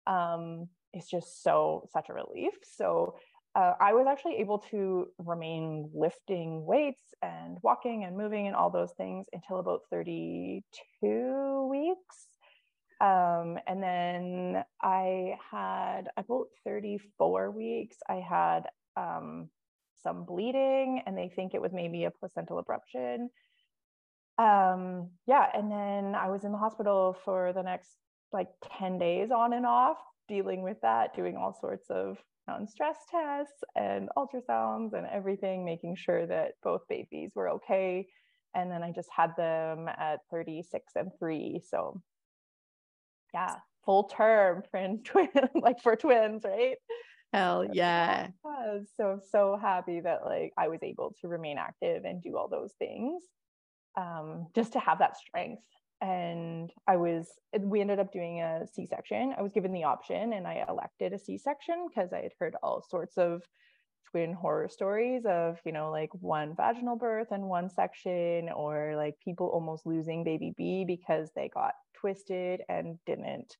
Um, 0.07 0.69
it's 0.93 1.09
just 1.09 1.43
so 1.43 1.87
such 1.93 2.09
a 2.09 2.13
relief. 2.13 2.53
So 2.63 3.15
uh, 3.55 3.73
i 3.79 3.93
was 3.93 4.05
actually 4.07 4.37
able 4.37 4.59
to 4.59 5.07
remain 5.17 5.89
lifting 5.93 6.65
weights 6.65 7.01
and 7.21 7.57
walking 7.63 8.03
and 8.03 8.15
moving 8.15 8.47
and 8.47 8.55
all 8.55 8.69
those 8.69 8.91
things 8.97 9.25
until 9.33 9.59
about 9.59 9.81
32 9.89 11.67
weeks. 11.69 12.27
Um, 13.01 13.57
and 13.65 13.81
then 13.81 14.63
i 14.81 15.35
had 15.51 16.09
about 16.17 16.47
34 16.65 17.49
weeks 17.51 17.95
i 18.09 18.15
had 18.15 18.63
um, 18.97 19.49
some 20.01 20.25
bleeding 20.25 21.01
and 21.05 21.17
they 21.17 21.29
think 21.35 21.53
it 21.53 21.61
was 21.61 21.73
maybe 21.73 22.05
a 22.05 22.11
placental 22.11 22.63
abruption. 22.63 23.27
Um, 24.37 25.09
yeah, 25.27 25.47
and 25.53 25.71
then 25.71 26.15
I 26.15 26.29
was 26.29 26.43
in 26.45 26.51
the 26.51 26.57
hospital 26.57 27.17
for 27.25 27.51
the 27.53 27.63
next 27.63 27.89
like 28.31 28.47
10 28.77 28.97
days 28.97 29.31
on 29.31 29.53
and 29.53 29.65
off, 29.65 29.97
dealing 30.27 30.61
with 30.61 30.77
that, 30.81 31.15
doing 31.15 31.35
all 31.35 31.57
sorts 31.59 31.89
of 31.89 32.17
non-stress 32.47 32.97
tests 33.09 33.63
and 33.75 34.09
ultrasounds 34.17 34.93
and 34.93 35.07
everything, 35.07 35.65
making 35.65 35.95
sure 35.95 36.25
that 36.25 36.53
both 36.63 36.81
babies 36.87 37.31
were 37.35 37.49
okay. 37.49 38.07
And 38.55 38.71
then 38.71 38.81
I 38.81 38.91
just 38.91 39.09
had 39.15 39.31
them 39.37 39.87
at 39.87 40.19
36 40.31 40.93
and 40.95 41.11
three. 41.19 41.61
So 41.69 42.01
yeah, 43.33 43.57
full 43.85 44.05
term 44.05 44.63
for 44.71 44.87
twin, 45.03 45.29
like 45.55 45.81
for 45.81 45.95
twins, 45.95 46.43
right? 46.45 46.77
Hell 47.33 47.67
yeah. 47.71 48.29
So 48.97 49.19
so 49.31 49.57
happy 49.61 49.99
that 49.99 50.25
like 50.25 50.53
I 50.57 50.67
was 50.67 50.81
able 50.83 51.15
to 51.21 51.27
remain 51.27 51.57
active 51.57 52.05
and 52.05 52.21
do 52.21 52.37
all 52.37 52.47
those 52.47 52.73
things. 52.79 53.23
Um, 53.97 54.47
just 54.55 54.73
to 54.73 54.79
have 54.79 54.99
that 54.99 55.17
strength. 55.17 55.63
And 56.01 56.71
I 56.87 56.95
was 56.95 57.27
we 57.59 57.81
ended 57.81 57.99
up 57.99 58.13
doing 58.13 58.41
a 58.41 58.65
C-section. 58.73 59.35
I 59.37 59.41
was 59.41 59.51
given 59.51 59.73
the 59.73 59.83
option 59.83 60.33
and 60.33 60.47
I 60.47 60.63
elected 60.67 61.13
a 61.13 61.19
C-section 61.19 61.87
because 61.87 62.13
I 62.13 62.21
had 62.21 62.31
heard 62.39 62.55
all 62.63 62.81
sorts 62.81 63.17
of 63.17 63.43
twin 64.09 64.33
horror 64.33 64.69
stories 64.69 65.25
of, 65.25 65.59
you 65.65 65.71
know, 65.71 65.91
like 65.91 66.09
one 66.13 66.55
vaginal 66.55 66.95
birth 66.95 67.27
and 67.31 67.43
one 67.43 67.69
section, 67.69 68.49
or 68.49 68.93
like 68.95 69.15
people 69.23 69.47
almost 69.47 69.85
losing 69.85 70.23
baby 70.23 70.53
B 70.57 70.85
because 70.85 71.29
they 71.35 71.49
got 71.53 71.73
twisted 71.93 72.61
and 72.69 72.97
didn't 73.05 73.55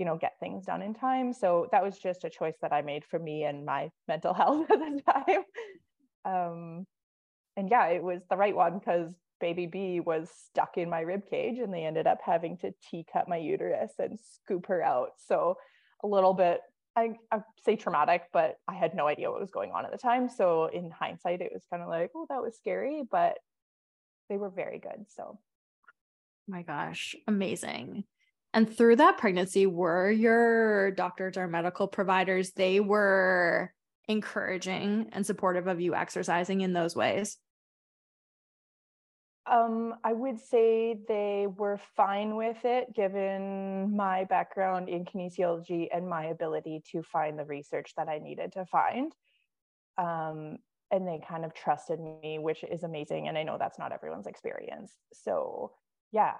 you 0.00 0.06
know 0.06 0.16
get 0.16 0.40
things 0.40 0.64
done 0.64 0.80
in 0.80 0.94
time. 0.94 1.34
So 1.34 1.68
that 1.72 1.84
was 1.84 1.98
just 1.98 2.24
a 2.24 2.30
choice 2.30 2.54
that 2.62 2.72
i 2.72 2.80
made 2.80 3.04
for 3.04 3.18
me 3.18 3.44
and 3.44 3.66
my 3.66 3.90
mental 4.08 4.32
health 4.32 4.68
at 4.70 4.78
the 4.78 5.02
time. 5.12 5.44
Um 6.24 6.86
and 7.56 7.68
yeah 7.70 7.88
it 7.88 8.02
was 8.02 8.22
the 8.30 8.36
right 8.36 8.56
one 8.56 8.78
because 8.78 9.12
baby 9.40 9.66
b 9.66 10.00
was 10.00 10.30
stuck 10.46 10.78
in 10.78 10.88
my 10.88 11.00
rib 11.00 11.22
cage 11.28 11.58
and 11.58 11.72
they 11.72 11.84
ended 11.84 12.06
up 12.06 12.20
having 12.24 12.56
to 12.58 12.72
t 12.90 13.04
cut 13.12 13.28
my 13.28 13.36
uterus 13.36 13.92
and 13.98 14.18
scoop 14.18 14.66
her 14.66 14.82
out. 14.82 15.10
So 15.18 15.58
a 16.02 16.06
little 16.06 16.32
bit 16.32 16.62
I, 16.96 17.16
I 17.30 17.40
say 17.62 17.76
traumatic 17.76 18.22
but 18.32 18.56
i 18.66 18.74
had 18.74 18.94
no 18.94 19.06
idea 19.06 19.30
what 19.30 19.40
was 19.40 19.50
going 19.50 19.70
on 19.70 19.84
at 19.84 19.92
the 19.92 19.98
time. 19.98 20.30
So 20.30 20.66
in 20.72 20.90
hindsight 20.90 21.42
it 21.42 21.52
was 21.52 21.66
kind 21.70 21.82
of 21.82 21.90
like 21.90 22.10
oh 22.16 22.26
that 22.30 22.40
was 22.40 22.56
scary 22.56 23.02
but 23.10 23.36
they 24.30 24.38
were 24.38 24.50
very 24.50 24.78
good 24.78 25.04
so. 25.08 25.38
My 26.48 26.62
gosh 26.62 27.14
amazing 27.28 28.04
And 28.52 28.68
through 28.68 28.96
that 28.96 29.18
pregnancy, 29.18 29.66
were 29.66 30.10
your 30.10 30.90
doctors 30.90 31.36
or 31.36 31.46
medical 31.46 31.86
providers, 31.86 32.50
they 32.52 32.80
were 32.80 33.72
encouraging 34.08 35.08
and 35.12 35.24
supportive 35.24 35.68
of 35.68 35.80
you 35.80 35.94
exercising 35.94 36.60
in 36.60 36.72
those 36.72 36.96
ways? 36.96 37.38
Um, 39.46 39.94
I 40.04 40.12
would 40.12 40.38
say 40.38 40.98
they 41.08 41.46
were 41.48 41.80
fine 41.96 42.36
with 42.36 42.58
it 42.64 42.94
given 42.94 43.96
my 43.96 44.24
background 44.24 44.88
in 44.88 45.04
kinesiology 45.04 45.88
and 45.92 46.08
my 46.08 46.26
ability 46.26 46.82
to 46.92 47.02
find 47.02 47.38
the 47.38 47.44
research 47.44 47.92
that 47.96 48.08
I 48.08 48.18
needed 48.18 48.52
to 48.52 48.66
find. 48.66 49.12
Um, 49.96 50.58
and 50.92 51.06
they 51.06 51.20
kind 51.26 51.44
of 51.44 51.54
trusted 51.54 52.00
me, 52.00 52.38
which 52.38 52.64
is 52.64 52.82
amazing. 52.82 53.28
And 53.28 53.38
I 53.38 53.44
know 53.44 53.58
that's 53.58 53.78
not 53.78 53.92
everyone's 53.92 54.26
experience. 54.26 54.92
So, 55.12 55.72
yeah, 56.12 56.34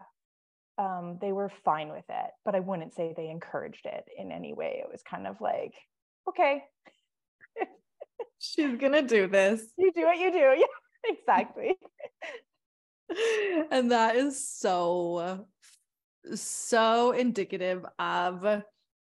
um, 0.79 1.19
they 1.21 1.33
were 1.33 1.50
fine 1.65 1.91
with 1.91 2.05
it, 2.09 2.31
but 2.45 2.55
I 2.55 2.61
wouldn't 2.61 2.95
say 2.95 3.12
they 3.17 3.29
encouraged 3.29 3.87
it 3.87 4.05
in 4.17 4.33
any 4.33 4.55
way. 4.55 4.83
It 4.83 4.91
was 4.91 5.03
kind 5.03 5.27
of 5.27 5.41
like, 5.41 5.75
okay, 6.29 6.62
she's 8.39 8.77
gonna 8.79 9.03
do 9.03 9.27
this. 9.27 9.62
You 9.77 9.93
do 9.93 10.03
what 10.03 10.19
you 10.19 10.33
do. 10.33 10.39
Yeah, 11.03 11.12
exactly. 11.15 11.77
and 13.71 13.91
that 13.91 14.17
is 14.17 14.47
so, 14.47 15.47
so 16.35 17.12
indicative 17.12 17.87
of 17.99 18.62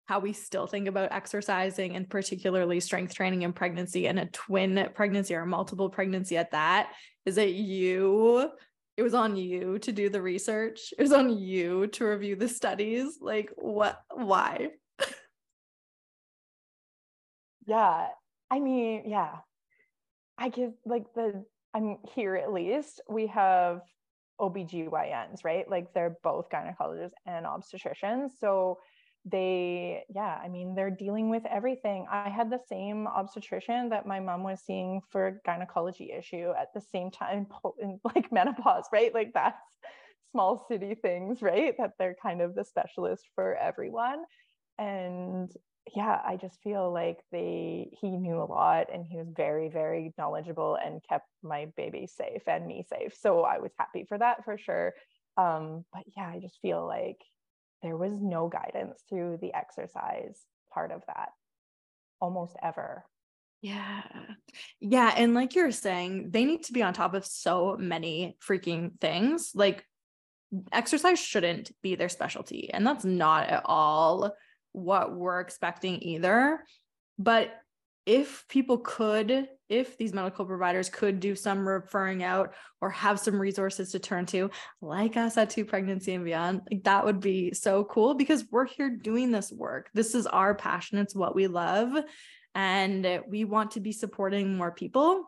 how 0.06 0.18
we 0.18 0.32
still 0.32 0.66
think 0.66 0.88
about 0.88 1.12
exercising 1.12 1.96
and 1.96 2.08
particularly 2.08 2.80
strength 2.80 3.14
training 3.14 3.42
in 3.42 3.52
pregnancy 3.52 4.06
and 4.08 4.18
a 4.18 4.26
twin 4.26 4.88
pregnancy 4.94 5.34
or 5.34 5.46
multiple 5.46 5.88
pregnancy 5.88 6.36
at 6.36 6.50
that 6.50 6.92
is 7.24 7.36
that 7.36 7.52
you 7.52 8.50
it 8.96 9.02
was 9.02 9.14
on 9.14 9.36
you 9.36 9.78
to 9.80 9.92
do 9.92 10.08
the 10.08 10.20
research. 10.22 10.92
It 10.98 11.02
was 11.02 11.12
on 11.12 11.38
you 11.38 11.86
to 11.88 12.04
review 12.04 12.36
the 12.36 12.48
studies. 12.48 13.18
Like 13.20 13.50
what 13.56 14.00
why? 14.12 14.68
Yeah. 17.66 18.08
I 18.50 18.60
mean 18.60 19.04
yeah. 19.06 19.36
I 20.36 20.48
give 20.48 20.72
like 20.84 21.04
the 21.14 21.44
i'm 21.74 21.98
here 22.14 22.34
at 22.34 22.52
least 22.52 23.00
we 23.08 23.28
have 23.28 23.80
OBGYNs, 24.40 25.44
right? 25.44 25.68
Like 25.70 25.94
they're 25.94 26.16
both 26.22 26.50
gynecologists 26.50 27.12
and 27.26 27.46
obstetricians. 27.46 28.30
So 28.40 28.78
they, 29.24 30.04
yeah, 30.08 30.40
I 30.42 30.48
mean, 30.48 30.74
they're 30.74 30.90
dealing 30.90 31.30
with 31.30 31.44
everything. 31.46 32.06
I 32.10 32.28
had 32.28 32.50
the 32.50 32.58
same 32.68 33.06
obstetrician 33.06 33.90
that 33.90 34.06
my 34.06 34.18
mom 34.18 34.42
was 34.42 34.60
seeing 34.60 35.00
for 35.10 35.26
a 35.28 35.34
gynecology 35.44 36.12
issue 36.12 36.52
at 36.58 36.74
the 36.74 36.80
same 36.80 37.10
time, 37.10 37.46
like 38.04 38.32
menopause, 38.32 38.84
right? 38.92 39.14
Like 39.14 39.32
that's 39.32 39.62
small 40.32 40.66
city 40.68 40.96
things, 41.00 41.40
right? 41.40 41.74
That 41.78 41.92
they're 41.98 42.16
kind 42.20 42.40
of 42.40 42.54
the 42.54 42.64
specialist 42.64 43.28
for 43.34 43.54
everyone. 43.56 44.24
And 44.78 45.50
yeah, 45.94 46.20
I 46.24 46.36
just 46.36 46.60
feel 46.62 46.92
like 46.92 47.18
they 47.30 47.90
he 48.00 48.10
knew 48.10 48.40
a 48.40 48.44
lot 48.44 48.86
and 48.92 49.04
he 49.04 49.16
was 49.16 49.28
very, 49.36 49.68
very 49.68 50.14
knowledgeable 50.18 50.76
and 50.84 51.00
kept 51.08 51.26
my 51.42 51.66
baby 51.76 52.06
safe 52.06 52.42
and 52.46 52.66
me 52.66 52.84
safe. 52.88 53.14
So 53.20 53.42
I 53.42 53.58
was 53.58 53.72
happy 53.78 54.04
for 54.08 54.18
that 54.18 54.44
for 54.44 54.58
sure. 54.58 54.94
Um, 55.36 55.84
but 55.92 56.02
yeah, 56.16 56.28
I 56.28 56.38
just 56.40 56.58
feel 56.60 56.86
like 56.86 57.18
there 57.82 57.96
was 57.96 58.20
no 58.20 58.48
guidance 58.48 59.02
through 59.08 59.38
the 59.40 59.54
exercise 59.54 60.38
part 60.72 60.92
of 60.92 61.02
that 61.06 61.30
almost 62.20 62.56
ever. 62.62 63.04
Yeah. 63.60 64.02
Yeah. 64.80 65.14
And 65.16 65.34
like 65.34 65.54
you're 65.54 65.70
saying, 65.70 66.30
they 66.30 66.44
need 66.44 66.64
to 66.64 66.72
be 66.72 66.82
on 66.82 66.94
top 66.94 67.14
of 67.14 67.24
so 67.24 67.76
many 67.78 68.36
freaking 68.46 68.98
things. 69.00 69.52
Like 69.54 69.84
exercise 70.72 71.20
shouldn't 71.20 71.70
be 71.82 71.94
their 71.94 72.08
specialty. 72.08 72.70
And 72.72 72.86
that's 72.86 73.04
not 73.04 73.48
at 73.48 73.62
all 73.64 74.34
what 74.72 75.14
we're 75.14 75.40
expecting 75.40 76.02
either. 76.02 76.60
But 77.18 77.50
if 78.04 78.44
people 78.48 78.78
could, 78.78 79.48
if 79.72 79.96
these 79.96 80.12
medical 80.12 80.44
providers 80.44 80.90
could 80.90 81.18
do 81.18 81.34
some 81.34 81.66
referring 81.66 82.22
out 82.22 82.52
or 82.82 82.90
have 82.90 83.18
some 83.18 83.40
resources 83.40 83.92
to 83.92 83.98
turn 83.98 84.26
to, 84.26 84.50
like 84.82 85.16
us 85.16 85.38
at 85.38 85.48
To 85.50 85.64
Pregnancy 85.64 86.12
and 86.12 86.26
Beyond, 86.26 86.60
like 86.70 86.84
that 86.84 87.06
would 87.06 87.20
be 87.20 87.54
so 87.54 87.84
cool 87.84 88.12
because 88.12 88.44
we're 88.50 88.66
here 88.66 88.90
doing 88.90 89.30
this 89.30 89.50
work. 89.50 89.88
This 89.94 90.14
is 90.14 90.26
our 90.26 90.54
passion, 90.54 90.98
it's 90.98 91.14
what 91.14 91.34
we 91.34 91.46
love. 91.46 92.04
And 92.54 93.22
we 93.30 93.44
want 93.44 93.70
to 93.72 93.80
be 93.80 93.92
supporting 93.92 94.58
more 94.58 94.72
people. 94.72 95.24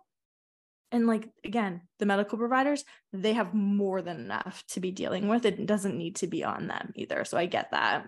And 0.92 1.06
like, 1.06 1.26
again, 1.42 1.80
the 1.98 2.04
medical 2.04 2.36
providers, 2.36 2.84
they 3.14 3.32
have 3.32 3.54
more 3.54 4.02
than 4.02 4.20
enough 4.20 4.62
to 4.72 4.80
be 4.80 4.90
dealing 4.90 5.26
with. 5.26 5.46
It 5.46 5.64
doesn't 5.64 5.96
need 5.96 6.16
to 6.16 6.26
be 6.26 6.44
on 6.44 6.66
them 6.66 6.92
either. 6.94 7.24
So 7.24 7.38
I 7.38 7.46
get 7.46 7.70
that. 7.70 8.04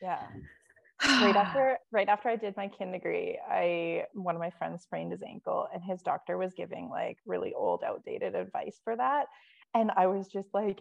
Yeah 0.00 0.22
right 1.20 1.36
after 1.36 1.78
right 1.92 2.08
after 2.08 2.28
I 2.28 2.36
did 2.36 2.56
my 2.56 2.68
kin 2.68 2.92
degree, 2.92 3.38
I 3.48 4.04
one 4.14 4.34
of 4.34 4.40
my 4.40 4.50
friends 4.50 4.82
sprained 4.82 5.12
his 5.12 5.22
ankle 5.22 5.68
and 5.72 5.82
his 5.82 6.02
doctor 6.02 6.38
was 6.38 6.54
giving 6.54 6.88
like 6.88 7.18
really 7.26 7.54
old, 7.54 7.82
outdated 7.84 8.34
advice 8.34 8.80
for 8.84 8.96
that. 8.96 9.26
And 9.74 9.90
I 9.96 10.06
was 10.06 10.28
just 10.28 10.48
like, 10.54 10.80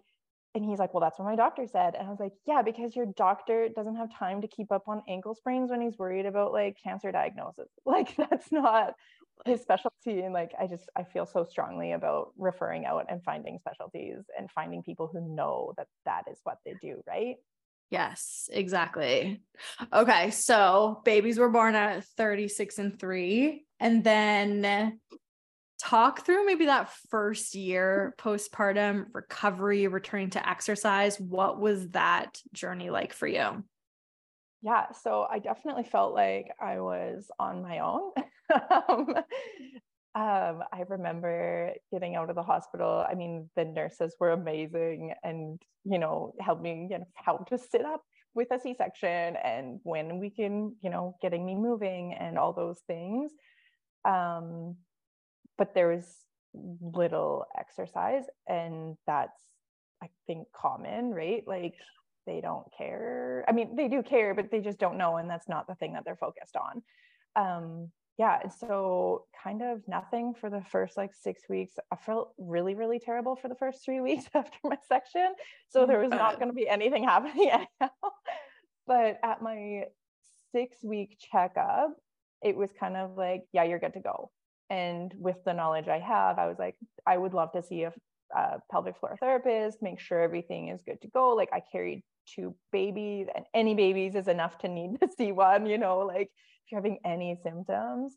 and 0.54 0.64
he's 0.64 0.80
like, 0.80 0.94
Well, 0.94 1.02
that's 1.02 1.20
what 1.20 1.26
my 1.26 1.36
doctor 1.36 1.68
said. 1.68 1.96
And 1.96 2.08
I 2.08 2.10
was 2.10 2.20
like, 2.20 2.34
Yeah, 2.48 2.62
because 2.62 2.96
your 2.96 3.08
doctor 3.18 3.70
doesn't 3.76 3.98
have 3.98 4.10
time 4.18 4.42
to 4.42 4.48
keep 4.48 4.72
up 4.72 4.84
on 4.88 5.04
ankle 5.08 5.36
sprains 5.36 5.70
when 5.72 5.82
he's 5.82 5.98
worried 5.98 6.26
about 6.26 6.54
like 6.54 6.78
cancer 6.82 7.12
diagnosis. 7.12 7.70
Like 7.86 8.16
that's 8.16 8.52
not 8.52 8.96
his 9.46 9.62
specialty. 9.62 10.22
And 10.22 10.34
like 10.34 10.52
I 10.60 10.68
just 10.68 10.90
I 10.96 11.04
feel 11.04 11.26
so 11.26 11.44
strongly 11.44 11.92
about 11.92 12.30
referring 12.38 12.86
out 12.86 13.06
and 13.10 13.24
finding 13.24 13.60
specialties 13.60 14.24
and 14.38 14.50
finding 14.52 14.82
people 14.82 15.10
who 15.12 15.22
know 15.36 15.74
that 15.78 15.88
that 16.06 16.24
is 16.32 16.40
what 16.44 16.60
they 16.66 16.76
do, 16.82 17.02
right? 17.08 17.36
Yes, 17.90 18.50
exactly. 18.52 19.42
Okay, 19.94 20.32
so 20.32 21.02
babies 21.06 21.38
were 21.38 21.50
born 21.50 21.76
at 21.76 22.04
36 22.04 22.80
and 22.80 23.00
3 23.00 23.66
and 23.80 24.04
then 24.04 25.00
talk 25.80 26.26
through 26.26 26.46
maybe 26.46 26.66
that 26.66 26.92
first 27.10 27.54
year 27.54 28.16
postpartum 28.18 29.06
recovery 29.14 29.88
returning 29.88 30.32
to 30.32 30.50
exercise. 30.50 31.20
What 31.20 31.60
was 31.60 31.90
that 31.90 32.40
journey 32.54 32.90
like 32.90 33.14
for 33.14 33.28
you? 33.28 33.64
Yeah 34.62 34.92
so 34.94 35.28
i 35.30 35.38
definitely 35.38 35.84
felt 35.84 36.16
like 36.16 36.48
i 36.60 36.80
was 36.80 37.30
on 37.40 37.62
my 37.62 37.80
own. 37.80 38.12
Um, 38.88 39.16
um, 40.16 40.64
I 40.72 40.86
remember 40.88 41.74
getting 41.92 42.16
out 42.16 42.30
of 42.30 42.36
the 42.36 42.44
hospital. 42.44 43.06
I 43.08 43.16
mean, 43.16 43.50
the 43.58 43.66
nurses 43.66 44.16
were 44.20 44.32
amazing 44.32 45.14
and, 45.24 45.62
you 45.84 46.00
know, 46.00 46.34
helped 46.40 46.64
me 46.64 46.88
you 46.90 47.00
know, 47.00 47.06
how 47.16 47.38
to 47.50 47.58
sit 47.58 47.84
up 47.84 48.02
with 48.34 48.48
a 48.52 48.60
C 48.60 48.74
section 48.78 49.36
and 49.44 49.80
when 49.84 50.20
we 50.20 50.30
can, 50.30 50.76
you 50.82 50.90
know, 50.90 51.18
getting 51.22 51.46
me 51.46 51.56
moving 51.56 52.14
and 52.14 52.38
all 52.38 52.54
those 52.54 52.80
things. 52.88 53.34
Um, 54.06 54.78
but 55.58 55.74
there 55.74 55.90
was 55.90 56.06
little 56.54 57.46
exercise, 57.58 58.24
and 58.48 58.96
that's, 59.06 59.42
I 60.02 60.08
think, 60.28 60.48
common, 60.54 61.12
right? 61.12 61.44
Like, 61.46 61.76
they 62.26 62.40
don't 62.42 62.66
care. 62.78 63.44
I 63.48 63.52
mean, 63.52 63.76
they 63.76 63.88
do 63.88 64.02
care, 64.02 64.34
but 64.34 64.50
they 64.52 64.62
just 64.62 64.80
don't 64.80 64.98
know. 64.98 65.18
And 65.18 65.30
that's 65.30 65.50
not 65.50 65.68
the 65.68 65.76
thing 65.76 65.94
that 65.94 66.04
they're 66.06 66.16
focused 66.16 66.56
on. 66.56 66.84
Um, 67.36 67.92
yeah 68.18 68.48
so 68.48 69.26
kind 69.44 69.62
of 69.62 69.82
nothing 69.88 70.34
for 70.34 70.50
the 70.50 70.62
first 70.72 70.98
like 70.98 71.14
six 71.14 71.44
weeks 71.50 71.76
i 71.92 71.96
felt 71.96 72.34
really 72.38 72.74
really 72.74 73.00
terrible 73.00 73.36
for 73.36 73.48
the 73.48 73.56
first 73.56 73.84
three 73.84 74.00
weeks 74.10 74.26
after 74.34 74.58
my 74.64 74.78
section 74.88 75.34
so 75.70 75.86
there 75.86 76.00
was 76.00 76.12
not 76.12 76.36
going 76.40 76.50
to 76.50 76.54
be 76.54 76.68
anything 76.68 77.04
happening 77.08 77.50
anyhow. 77.50 77.94
but 78.88 79.20
at 79.24 79.42
my 79.42 79.84
six 80.52 80.78
week 80.84 81.18
checkup 81.20 81.92
it 82.42 82.56
was 82.56 82.70
kind 82.80 82.96
of 82.96 83.18
like 83.18 83.44
yeah 83.54 83.64
you're 83.64 83.80
good 83.80 83.94
to 83.94 84.00
go 84.00 84.32
and 84.70 85.14
with 85.18 85.38
the 85.46 85.54
knowledge 85.54 85.88
i 85.88 86.00
have 86.00 86.40
i 86.40 86.48
was 86.48 86.58
like 86.58 86.76
i 87.06 87.18
would 87.18 87.34
love 87.34 87.52
to 87.52 87.62
see 87.62 87.84
a, 87.84 87.94
a 88.36 88.40
uh, 88.40 88.58
pelvic 88.72 88.98
floor 88.98 89.16
therapist 89.20 89.82
make 89.82 90.00
sure 90.00 90.22
everything 90.22 90.70
is 90.70 90.82
good 90.86 91.00
to 91.02 91.08
go 91.10 91.36
like 91.36 91.50
i 91.54 91.62
carried 91.72 92.02
two 92.26 92.56
babies 92.72 93.28
and 93.36 93.46
any 93.54 93.76
babies 93.76 94.16
is 94.16 94.28
enough 94.28 94.58
to 94.58 94.68
need 94.68 95.00
to 95.00 95.08
see 95.16 95.32
one 95.32 95.68
you 95.68 95.78
know 95.78 96.00
like 96.00 96.32
you're 96.70 96.82
having 96.82 97.00
any 97.06 97.38
symptoms. 97.44 98.16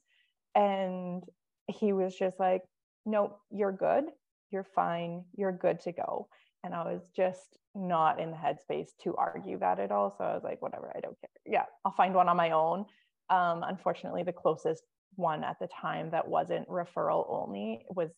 And 0.55 1.23
he 1.69 1.93
was 1.93 2.15
just 2.17 2.39
like, 2.41 2.63
nope, 3.07 3.39
you're 3.51 3.73
good. 3.73 4.05
You're 4.51 4.67
fine. 4.75 5.25
You're 5.37 5.53
good 5.53 5.81
to 5.81 5.93
go. 5.93 6.29
And 6.65 6.75
I 6.75 6.85
was 6.85 7.03
just 7.15 7.59
not 7.75 8.19
in 8.21 8.31
the 8.31 8.37
headspace 8.37 8.91
to 9.05 9.15
argue 9.17 9.59
that 9.61 9.79
at 9.79 9.93
all. 9.93 10.15
So 10.17 10.25
I 10.25 10.35
was 10.35 10.43
like, 10.43 10.61
whatever, 10.61 10.93
I 10.97 11.01
don't 11.01 11.19
care. 11.21 11.31
Yeah, 11.47 11.65
I'll 11.85 11.93
find 11.93 12.15
one 12.15 12.29
on 12.29 12.37
my 12.37 12.51
own. 12.51 12.87
Um, 13.31 13.63
unfortunately, 13.63 14.23
the 14.23 14.33
closest 14.33 14.83
one 15.15 15.45
at 15.45 15.57
the 15.61 15.69
time 15.69 16.11
that 16.11 16.27
wasn't 16.27 16.69
referral 16.69 17.27
only 17.29 17.85
was 17.91 18.11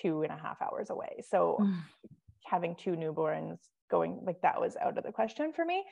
two 0.00 0.22
and 0.22 0.32
a 0.32 0.36
half 0.36 0.60
hours 0.62 0.90
away. 0.90 1.22
So 1.28 1.58
mm. 1.60 1.74
having 2.46 2.74
two 2.74 2.92
newborns 2.92 3.58
going 3.90 4.20
like 4.24 4.40
that 4.42 4.60
was 4.60 4.76
out 4.76 4.96
of 4.96 5.04
the 5.04 5.12
question 5.12 5.52
for 5.52 5.64
me. 5.64 5.84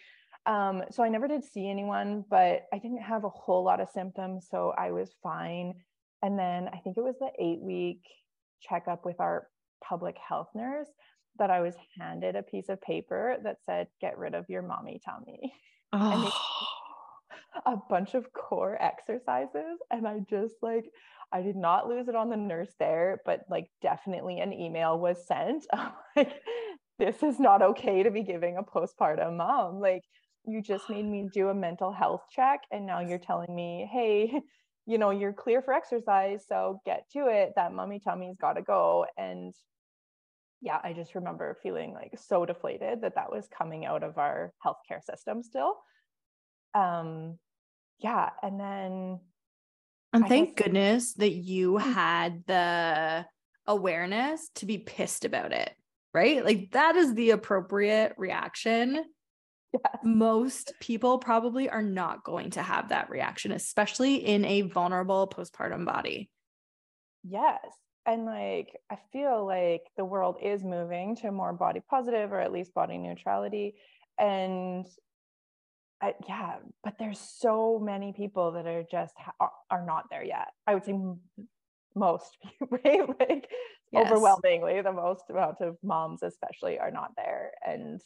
Um, 0.48 0.82
so 0.90 1.04
I 1.04 1.10
never 1.10 1.28
did 1.28 1.44
see 1.44 1.68
anyone, 1.68 2.24
but 2.30 2.62
I 2.72 2.78
didn't 2.78 3.02
have 3.02 3.24
a 3.24 3.28
whole 3.28 3.62
lot 3.62 3.80
of 3.80 3.90
symptoms. 3.90 4.48
So 4.50 4.72
I 4.78 4.90
was 4.92 5.14
fine. 5.22 5.74
And 6.22 6.38
then 6.38 6.68
I 6.72 6.78
think 6.78 6.96
it 6.96 7.04
was 7.04 7.16
the 7.20 7.30
eight 7.38 7.60
week 7.60 8.00
checkup 8.60 9.04
with 9.04 9.20
our 9.20 9.46
public 9.86 10.16
health 10.26 10.48
nurse. 10.54 10.88
that 11.38 11.50
I 11.50 11.60
was 11.60 11.74
handed 11.96 12.34
a 12.34 12.42
piece 12.42 12.68
of 12.68 12.80
paper 12.80 13.36
that 13.44 13.58
said, 13.64 13.86
get 14.00 14.18
rid 14.18 14.34
of 14.34 14.48
your 14.48 14.62
mommy 14.62 15.00
tummy. 15.04 15.52
Oh. 15.92 16.30
a 17.64 17.76
bunch 17.88 18.14
of 18.14 18.32
core 18.32 18.76
exercises. 18.80 19.78
And 19.90 20.06
I 20.06 20.20
just 20.28 20.54
like, 20.62 20.84
I 21.32 21.42
did 21.42 21.56
not 21.56 21.88
lose 21.88 22.08
it 22.08 22.14
on 22.14 22.28
the 22.30 22.36
nurse 22.36 22.74
there, 22.78 23.20
but 23.24 23.40
like 23.48 23.68
definitely 23.80 24.40
an 24.40 24.52
email 24.52 24.98
was 24.98 25.26
sent. 25.26 25.66
like, 26.16 26.32
this 26.98 27.22
is 27.22 27.38
not 27.38 27.62
okay 27.62 28.02
to 28.02 28.10
be 28.10 28.22
giving 28.22 28.56
a 28.56 28.62
postpartum 28.62 29.36
mom. 29.36 29.80
Like, 29.80 30.02
you 30.46 30.62
just 30.62 30.88
made 30.88 31.04
me 31.10 31.28
do 31.32 31.48
a 31.48 31.54
mental 31.54 31.92
health 31.92 32.22
check. 32.30 32.60
And 32.70 32.86
now 32.86 33.00
you're 33.00 33.18
telling 33.18 33.54
me, 33.54 33.88
hey, 33.90 34.40
you 34.86 34.98
know, 34.98 35.10
you're 35.10 35.32
clear 35.32 35.60
for 35.60 35.74
exercise. 35.74 36.44
So 36.48 36.80
get 36.86 37.04
to 37.12 37.26
it. 37.28 37.52
That 37.56 37.74
mummy 37.74 38.00
tummy's 38.00 38.38
got 38.40 38.54
to 38.54 38.62
go. 38.62 39.04
And 39.18 39.54
yeah, 40.60 40.78
I 40.82 40.92
just 40.92 41.14
remember 41.14 41.58
feeling 41.62 41.92
like 41.92 42.18
so 42.18 42.46
deflated 42.46 43.02
that 43.02 43.14
that 43.14 43.30
was 43.30 43.46
coming 43.56 43.84
out 43.84 44.02
of 44.02 44.18
our 44.18 44.52
healthcare 44.64 45.02
system 45.02 45.42
still. 45.42 45.76
Um, 46.74 47.38
yeah. 47.98 48.30
And 48.42 48.58
then 48.58 49.20
and 50.12 50.26
thank 50.26 50.56
guess- 50.56 50.64
goodness 50.64 51.14
that 51.14 51.32
you 51.32 51.72
mm. 51.72 51.94
had 51.94 52.44
the 52.46 53.26
awareness 53.66 54.48
to 54.56 54.66
be 54.66 54.78
pissed 54.78 55.24
about 55.24 55.52
it, 55.52 55.70
right? 56.14 56.44
Like 56.44 56.70
that 56.72 56.96
is 56.96 57.14
the 57.14 57.30
appropriate 57.30 58.14
reaction. 58.16 59.04
Yes. 59.72 59.98
Most 60.02 60.72
people 60.80 61.18
probably 61.18 61.68
are 61.68 61.82
not 61.82 62.24
going 62.24 62.50
to 62.52 62.62
have 62.62 62.88
that 62.88 63.10
reaction, 63.10 63.52
especially 63.52 64.16
in 64.16 64.44
a 64.44 64.62
vulnerable 64.62 65.28
postpartum 65.28 65.84
body. 65.84 66.30
Yes. 67.22 67.60
And 68.06 68.24
like, 68.24 68.68
I 68.90 68.96
feel 69.12 69.46
like 69.46 69.82
the 69.98 70.04
world 70.04 70.38
is 70.42 70.64
moving 70.64 71.16
to 71.16 71.30
more 71.30 71.52
body 71.52 71.82
positive 71.90 72.32
or 72.32 72.40
at 72.40 72.52
least 72.52 72.72
body 72.72 72.96
neutrality. 72.96 73.74
And 74.18 74.86
I, 76.00 76.14
yeah, 76.26 76.56
but 76.82 76.94
there's 76.98 77.20
so 77.20 77.78
many 77.78 78.12
people 78.12 78.52
that 78.52 78.66
are 78.66 78.84
just 78.90 79.14
ha- 79.18 79.50
are 79.70 79.84
not 79.84 80.04
there 80.10 80.24
yet. 80.24 80.48
I 80.66 80.74
would 80.74 80.84
say 80.84 80.92
m- 80.92 81.20
most, 81.94 82.36
right? 82.70 83.06
Like 83.20 83.48
yes. 83.92 84.06
overwhelmingly, 84.06 84.80
the 84.80 84.92
most 84.92 85.24
amount 85.28 85.60
of 85.60 85.76
moms, 85.82 86.22
especially, 86.22 86.78
are 86.78 86.90
not 86.90 87.10
there. 87.16 87.50
And 87.66 88.00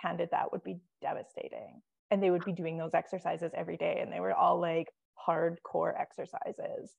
handed 0.00 0.30
that 0.32 0.52
would 0.52 0.64
be 0.64 0.78
devastating. 1.00 1.82
And 2.10 2.22
they 2.22 2.30
would 2.30 2.44
be 2.44 2.52
doing 2.52 2.76
those 2.76 2.94
exercises 2.94 3.52
every 3.54 3.76
day, 3.76 4.00
and 4.02 4.12
they 4.12 4.20
were 4.20 4.34
all 4.34 4.60
like 4.60 4.88
hardcore 5.26 5.98
exercises 5.98 6.90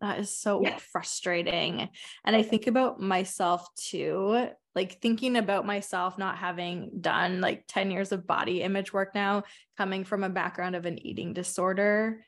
that 0.00 0.18
is 0.18 0.34
so 0.34 0.62
yeah. 0.62 0.78
frustrating. 0.78 1.88
And 2.24 2.36
I 2.36 2.42
think 2.42 2.66
about 2.66 3.00
myself 3.00 3.68
too, 3.76 4.48
like 4.74 5.00
thinking 5.00 5.36
about 5.36 5.66
myself 5.66 6.18
not 6.18 6.38
having 6.38 6.90
done 7.00 7.40
like 7.40 7.64
10 7.68 7.90
years 7.90 8.12
of 8.12 8.26
body 8.26 8.62
image 8.62 8.92
work 8.92 9.14
now, 9.14 9.44
coming 9.76 10.04
from 10.04 10.24
a 10.24 10.30
background 10.30 10.76
of 10.76 10.86
an 10.86 11.04
eating 11.04 11.32
disorder, 11.32 12.24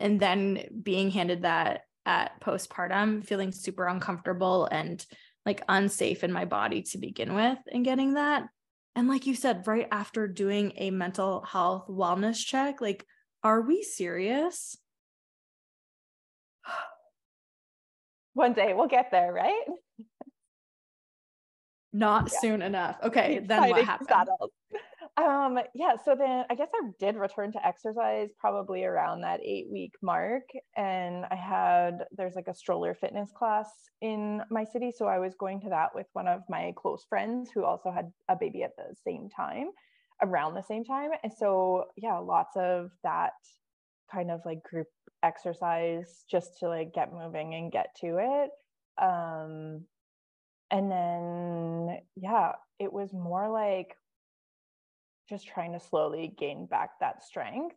and 0.00 0.18
then 0.18 0.64
being 0.82 1.10
handed 1.10 1.42
that 1.42 1.82
at 2.04 2.40
postpartum, 2.40 3.24
feeling 3.24 3.52
super 3.52 3.86
uncomfortable 3.86 4.66
and 4.70 5.04
like 5.44 5.62
unsafe 5.68 6.24
in 6.24 6.32
my 6.32 6.44
body 6.44 6.82
to 6.82 6.98
begin 6.98 7.34
with, 7.34 7.58
and 7.70 7.84
getting 7.84 8.14
that. 8.14 8.48
And 8.94 9.08
like 9.08 9.26
you 9.26 9.34
said, 9.34 9.66
right 9.66 9.88
after 9.90 10.28
doing 10.28 10.72
a 10.76 10.90
mental 10.90 11.42
health 11.42 11.86
wellness 11.88 12.44
check, 12.44 12.80
like, 12.80 13.06
are 13.42 13.60
we 13.60 13.82
serious? 13.82 14.76
One 18.34 18.52
day 18.52 18.74
we'll 18.74 18.88
get 18.88 19.10
there, 19.10 19.32
right? 19.32 19.64
Not 21.92 22.30
yeah. 22.32 22.38
soon 22.40 22.62
enough. 22.62 22.96
Okay, 23.02 23.40
then 23.44 23.68
what 23.68 23.84
happened? 23.84 24.08
Um, 25.18 25.58
yeah, 25.74 25.96
so 26.02 26.14
then 26.16 26.46
I 26.48 26.54
guess 26.54 26.70
I 26.74 26.88
did 26.98 27.16
return 27.16 27.52
to 27.52 27.66
exercise 27.66 28.30
probably 28.38 28.84
around 28.84 29.20
that 29.20 29.40
eight 29.44 29.68
week 29.70 29.92
mark. 30.00 30.44
And 30.74 31.26
I 31.30 31.34
had, 31.34 32.06
there's 32.12 32.34
like 32.34 32.48
a 32.48 32.54
stroller 32.54 32.94
fitness 32.94 33.30
class 33.30 33.68
in 34.00 34.42
my 34.50 34.64
city. 34.64 34.90
So 34.90 35.06
I 35.06 35.18
was 35.18 35.34
going 35.34 35.60
to 35.62 35.68
that 35.68 35.94
with 35.94 36.06
one 36.14 36.28
of 36.28 36.40
my 36.48 36.72
close 36.78 37.04
friends 37.08 37.50
who 37.52 37.64
also 37.64 37.90
had 37.90 38.10
a 38.28 38.36
baby 38.36 38.62
at 38.62 38.74
the 38.76 38.94
same 39.06 39.28
time, 39.28 39.68
around 40.22 40.54
the 40.54 40.62
same 40.62 40.84
time. 40.84 41.10
And 41.22 41.32
so, 41.32 41.86
yeah, 41.96 42.16
lots 42.16 42.56
of 42.56 42.90
that 43.02 43.32
kind 44.10 44.30
of 44.30 44.40
like 44.46 44.62
group 44.62 44.88
exercise 45.22 46.24
just 46.30 46.58
to 46.58 46.68
like 46.68 46.92
get 46.94 47.12
moving 47.12 47.54
and 47.54 47.72
get 47.72 47.94
to 48.00 48.18
it 48.18 48.50
um 49.02 49.86
and 50.70 50.90
then 50.90 51.98
yeah 52.16 52.52
it 52.78 52.92
was 52.92 53.12
more 53.12 53.48
like 53.48 53.94
just 55.28 55.46
trying 55.46 55.72
to 55.72 55.80
slowly 55.80 56.34
gain 56.38 56.66
back 56.66 56.90
that 57.00 57.22
strength. 57.22 57.76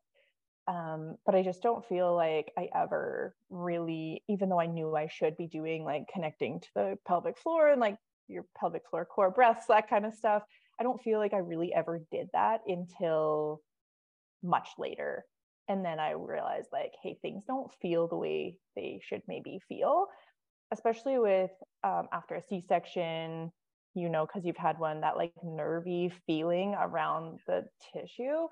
Um 0.67 1.17
but 1.27 1.35
i 1.35 1.43
just 1.43 1.61
don't 1.61 1.85
feel 1.85 2.15
like 2.15 2.51
i 2.57 2.67
ever 2.73 3.35
really 3.51 4.23
even 4.27 4.49
though 4.49 4.59
i 4.59 4.65
knew 4.65 4.95
i 4.95 5.07
should 5.07 5.37
be 5.37 5.45
doing 5.45 5.83
like 5.83 6.07
connecting 6.11 6.59
to 6.59 6.67
the 6.73 6.97
pelvic 7.07 7.37
floor 7.37 7.69
and 7.69 7.79
like 7.79 7.97
your 8.27 8.45
pelvic 8.57 8.81
floor 8.89 9.05
core 9.05 9.29
breaths 9.29 9.67
that 9.67 9.87
kind 9.87 10.07
of 10.07 10.15
stuff 10.15 10.41
i 10.79 10.83
don't 10.83 11.03
feel 11.03 11.19
like 11.19 11.35
i 11.35 11.37
really 11.37 11.71
ever 11.71 12.03
did 12.11 12.27
that 12.33 12.61
until 12.67 13.61
much 14.41 14.69
later. 14.79 15.25
And 15.67 15.83
then 15.85 15.99
i 15.99 16.11
realized 16.11 16.69
like 16.71 16.93
hey 17.03 17.17
things 17.21 17.43
don't 17.45 17.71
feel 17.81 18.07
the 18.07 18.17
way 18.17 18.57
they 18.75 18.99
should 19.03 19.21
maybe 19.27 19.59
feel 19.67 20.07
especially 20.71 21.19
with 21.19 21.51
um, 21.83 22.07
after 22.11 22.35
a 22.35 22.43
c-section 22.49 23.51
you 23.95 24.09
know 24.09 24.25
because 24.25 24.45
you've 24.45 24.57
had 24.57 24.77
one 24.79 25.01
that 25.01 25.17
like 25.17 25.33
nervy 25.43 26.11
feeling 26.25 26.75
around 26.79 27.39
the 27.47 27.63
tissue 27.93 28.47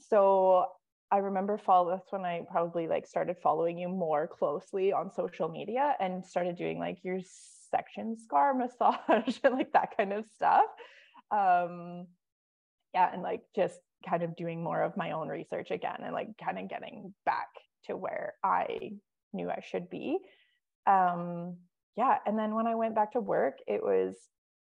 so 0.00 0.66
i 1.10 1.18
remember 1.18 1.58
follow 1.58 1.90
that's 1.90 2.12
when 2.12 2.24
i 2.24 2.42
probably 2.50 2.86
like 2.86 3.06
started 3.06 3.36
following 3.42 3.78
you 3.78 3.88
more 3.88 4.26
closely 4.26 4.92
on 4.92 5.12
social 5.12 5.48
media 5.48 5.94
and 6.00 6.24
started 6.24 6.56
doing 6.56 6.78
like 6.78 6.98
your 7.02 7.18
section 7.70 8.16
scar 8.16 8.54
massage 8.58 9.38
and 9.44 9.54
like 9.54 9.72
that 9.72 9.96
kind 9.96 10.12
of 10.12 10.24
stuff 10.34 10.66
um 11.30 12.06
yeah 12.94 13.12
and 13.12 13.22
like 13.22 13.42
just 13.54 13.78
kind 14.08 14.22
of 14.22 14.36
doing 14.36 14.62
more 14.62 14.82
of 14.82 14.96
my 14.96 15.12
own 15.12 15.28
research 15.28 15.70
again 15.70 15.96
and 16.02 16.12
like 16.12 16.28
kind 16.42 16.58
of 16.58 16.68
getting 16.68 17.12
back 17.24 17.48
to 17.86 17.96
where 17.96 18.34
I 18.42 18.92
knew 19.32 19.50
I 19.50 19.60
should 19.66 19.90
be. 19.90 20.18
Um, 20.86 21.56
yeah. 21.96 22.18
And 22.26 22.38
then 22.38 22.54
when 22.54 22.66
I 22.66 22.74
went 22.74 22.94
back 22.94 23.12
to 23.12 23.20
work, 23.20 23.58
it 23.66 23.82
was 23.82 24.16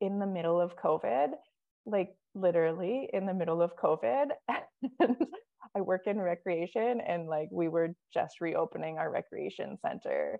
in 0.01 0.19
the 0.19 0.27
middle 0.27 0.59
of 0.59 0.75
COVID, 0.77 1.29
like 1.85 2.15
literally 2.35 3.09
in 3.11 3.25
the 3.25 3.33
middle 3.33 3.61
of 3.61 3.75
COVID. 3.75 4.27
and 4.99 5.17
I 5.75 5.81
work 5.81 6.07
in 6.07 6.19
recreation 6.19 7.01
and 7.01 7.27
like 7.27 7.49
we 7.51 7.67
were 7.67 7.95
just 8.13 8.41
reopening 8.41 8.97
our 8.97 9.11
recreation 9.11 9.77
center 9.81 10.39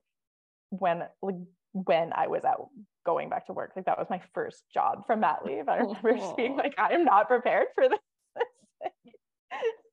when 0.69 1.03
like 1.21 1.35
when 1.73 2.11
I 2.13 2.27
was 2.27 2.43
out 2.45 2.69
going 3.05 3.29
back 3.29 3.45
to 3.47 3.53
work. 3.53 3.73
Like 3.75 3.85
that 3.85 3.97
was 3.97 4.07
my 4.09 4.21
first 4.33 4.63
job 4.73 5.05
from 5.05 5.19
mat 5.21 5.39
leave. 5.45 5.69
I 5.69 5.77
remember 5.77 6.15
just 6.15 6.35
being 6.35 6.53
oh. 6.53 6.57
like, 6.57 6.75
I 6.77 6.93
am 6.93 7.05
not 7.05 7.27
prepared 7.27 7.67
for 7.75 7.89
this. 7.89 7.99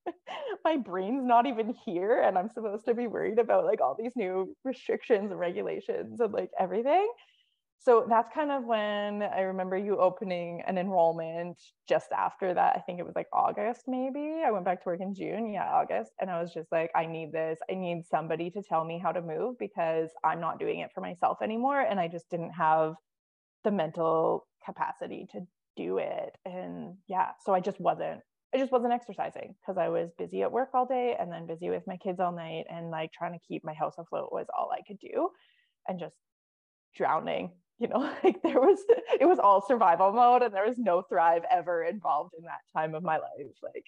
my 0.65 0.77
brain's 0.77 1.25
not 1.25 1.47
even 1.47 1.75
here 1.85 2.23
and 2.23 2.37
i'm 2.39 2.49
supposed 2.51 2.85
to 2.85 2.95
be 2.95 3.07
worried 3.07 3.39
about 3.39 3.65
like 3.65 3.81
all 3.81 3.97
these 3.99 4.13
new 4.17 4.55
restrictions 4.65 5.31
and 5.31 5.39
regulations 5.39 6.21
and 6.21 6.33
like 6.33 6.51
everything 6.59 7.09
so 7.79 8.07
that's 8.09 8.29
kind 8.35 8.51
of 8.51 8.65
when 8.65 9.23
i 9.23 9.41
remember 9.41 9.77
you 9.77 9.99
opening 9.99 10.63
an 10.67 10.79
enrollment 10.79 11.59
just 11.89 12.11
after 12.13 12.53
that. 12.53 12.75
I 12.77 12.81
think 12.81 12.99
it 12.99 13.07
was 13.07 13.15
like 13.15 13.29
august 13.33 13.83
maybe. 13.87 14.43
I 14.45 14.51
went 14.51 14.65
back 14.65 14.83
to 14.83 14.89
work 14.89 15.01
in 15.01 15.15
june. 15.15 15.53
Yeah 15.53 15.69
august. 15.69 16.13
And 16.21 16.31
i 16.31 16.41
was 16.41 16.53
just 16.53 16.71
like 16.73 16.91
i 16.95 17.07
need 17.07 17.33
this. 17.33 17.59
I 17.71 17.75
need 17.75 18.05
somebody 18.07 18.51
to 18.51 18.63
tell 18.63 18.85
me 18.85 18.99
how 18.99 19.13
to 19.13 19.23
move 19.23 19.59
because 19.59 20.11
i'm 20.25 20.41
not 20.41 20.59
doing 20.59 20.81
it 20.81 20.91
for 20.95 21.01
myself 21.01 21.39
anymore 21.43 21.81
and 21.81 22.01
i 22.01 22.09
just 22.09 22.29
didn't 22.31 22.53
have 22.53 22.95
the 23.65 23.71
mental 23.71 24.47
capacity 24.65 25.27
to 25.33 25.41
do 25.77 25.99
it. 25.99 26.37
And 26.45 26.97
yeah 27.07 27.31
so 27.45 27.55
i 27.55 27.61
just 27.61 27.81
wasn't 27.81 28.21
I 28.55 28.59
just 28.59 28.73
wasn't 28.73 28.93
exercising 28.93 29.55
because 29.61 29.77
I 29.77 29.89
was 29.89 30.11
busy 30.17 30.43
at 30.43 30.53
work 30.53 30.71
all 30.73 30.87
day 30.87 31.17
and 31.19 31.31
then 31.31 31.47
busy 31.47 31.69
with 31.69 31.83
my 31.87 31.97
kids 31.97 32.21
all 32.21 32.33
night 32.33 32.65
and 32.71 32.91
like 32.91 33.13
trying 33.13 33.33
to 33.33 33.47
keep 33.47 33.65
my 33.65 33.75
house 33.75 33.97
afloat 33.99 34.33
was 34.33 34.47
all 34.57 34.71
I 34.73 34.81
could 34.87 34.99
do 34.99 35.29
and 35.89 35.99
just 35.99 36.15
drowning 36.95 37.51
you 37.79 37.89
know 37.89 37.99
like 38.25 38.43
there 38.43 38.61
was 38.61 38.79
it 39.21 39.27
was 39.27 39.39
all 39.39 39.67
survival 39.67 40.13
mode 40.13 40.43
and 40.43 40.55
there 40.55 40.67
was 40.67 40.79
no 40.79 41.03
thrive 41.03 41.43
ever 41.51 41.85
involved 41.85 42.35
in 42.39 42.45
that 42.45 42.61
time 42.75 42.95
of 42.95 43.03
my 43.03 43.19
life 43.19 43.57
like 43.63 43.85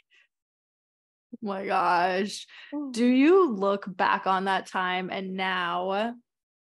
oh 1.34 1.38
my 1.42 1.66
gosh. 1.66 2.46
Mm. 2.74 2.92
do 2.92 3.06
you 3.06 3.50
look 3.50 3.84
back 3.88 4.26
on 4.26 4.44
that 4.44 4.66
time 4.66 5.10
and 5.10 5.34
now 5.34 6.14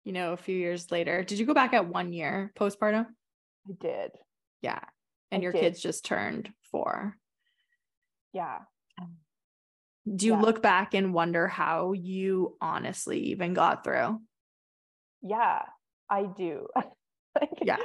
you 0.04 0.12
know 0.12 0.34
a 0.34 0.38
few 0.38 0.58
years 0.58 0.91
later 0.91 1.23
did 1.23 1.39
you 1.39 1.45
go 1.45 1.54
back 1.54 1.73
at 1.73 1.88
one 1.88 2.13
year 2.13 2.52
postpartum? 2.58 3.06
I 3.65 3.73
did. 3.80 4.12
Yeah. 4.62 4.82
And 5.32 5.39
I 5.39 5.43
your 5.43 5.54
did. 5.54 5.62
kids 5.62 5.82
just 5.82 6.04
turned 6.04 6.49
four. 6.69 7.15
Yeah. 8.34 8.60
Do 10.13 10.26
you 10.26 10.34
yeah. 10.34 10.41
look 10.41 10.62
back 10.62 10.93
and 10.93 11.13
wonder 11.13 11.47
how 11.47 11.93
you 11.93 12.58
honestly 12.60 13.19
even 13.28 13.54
got 13.54 13.86
through? 13.86 14.19
Yeah 15.21 15.62
i 16.10 16.23
do 16.23 16.67
like 17.44 17.60
yeah 17.64 17.78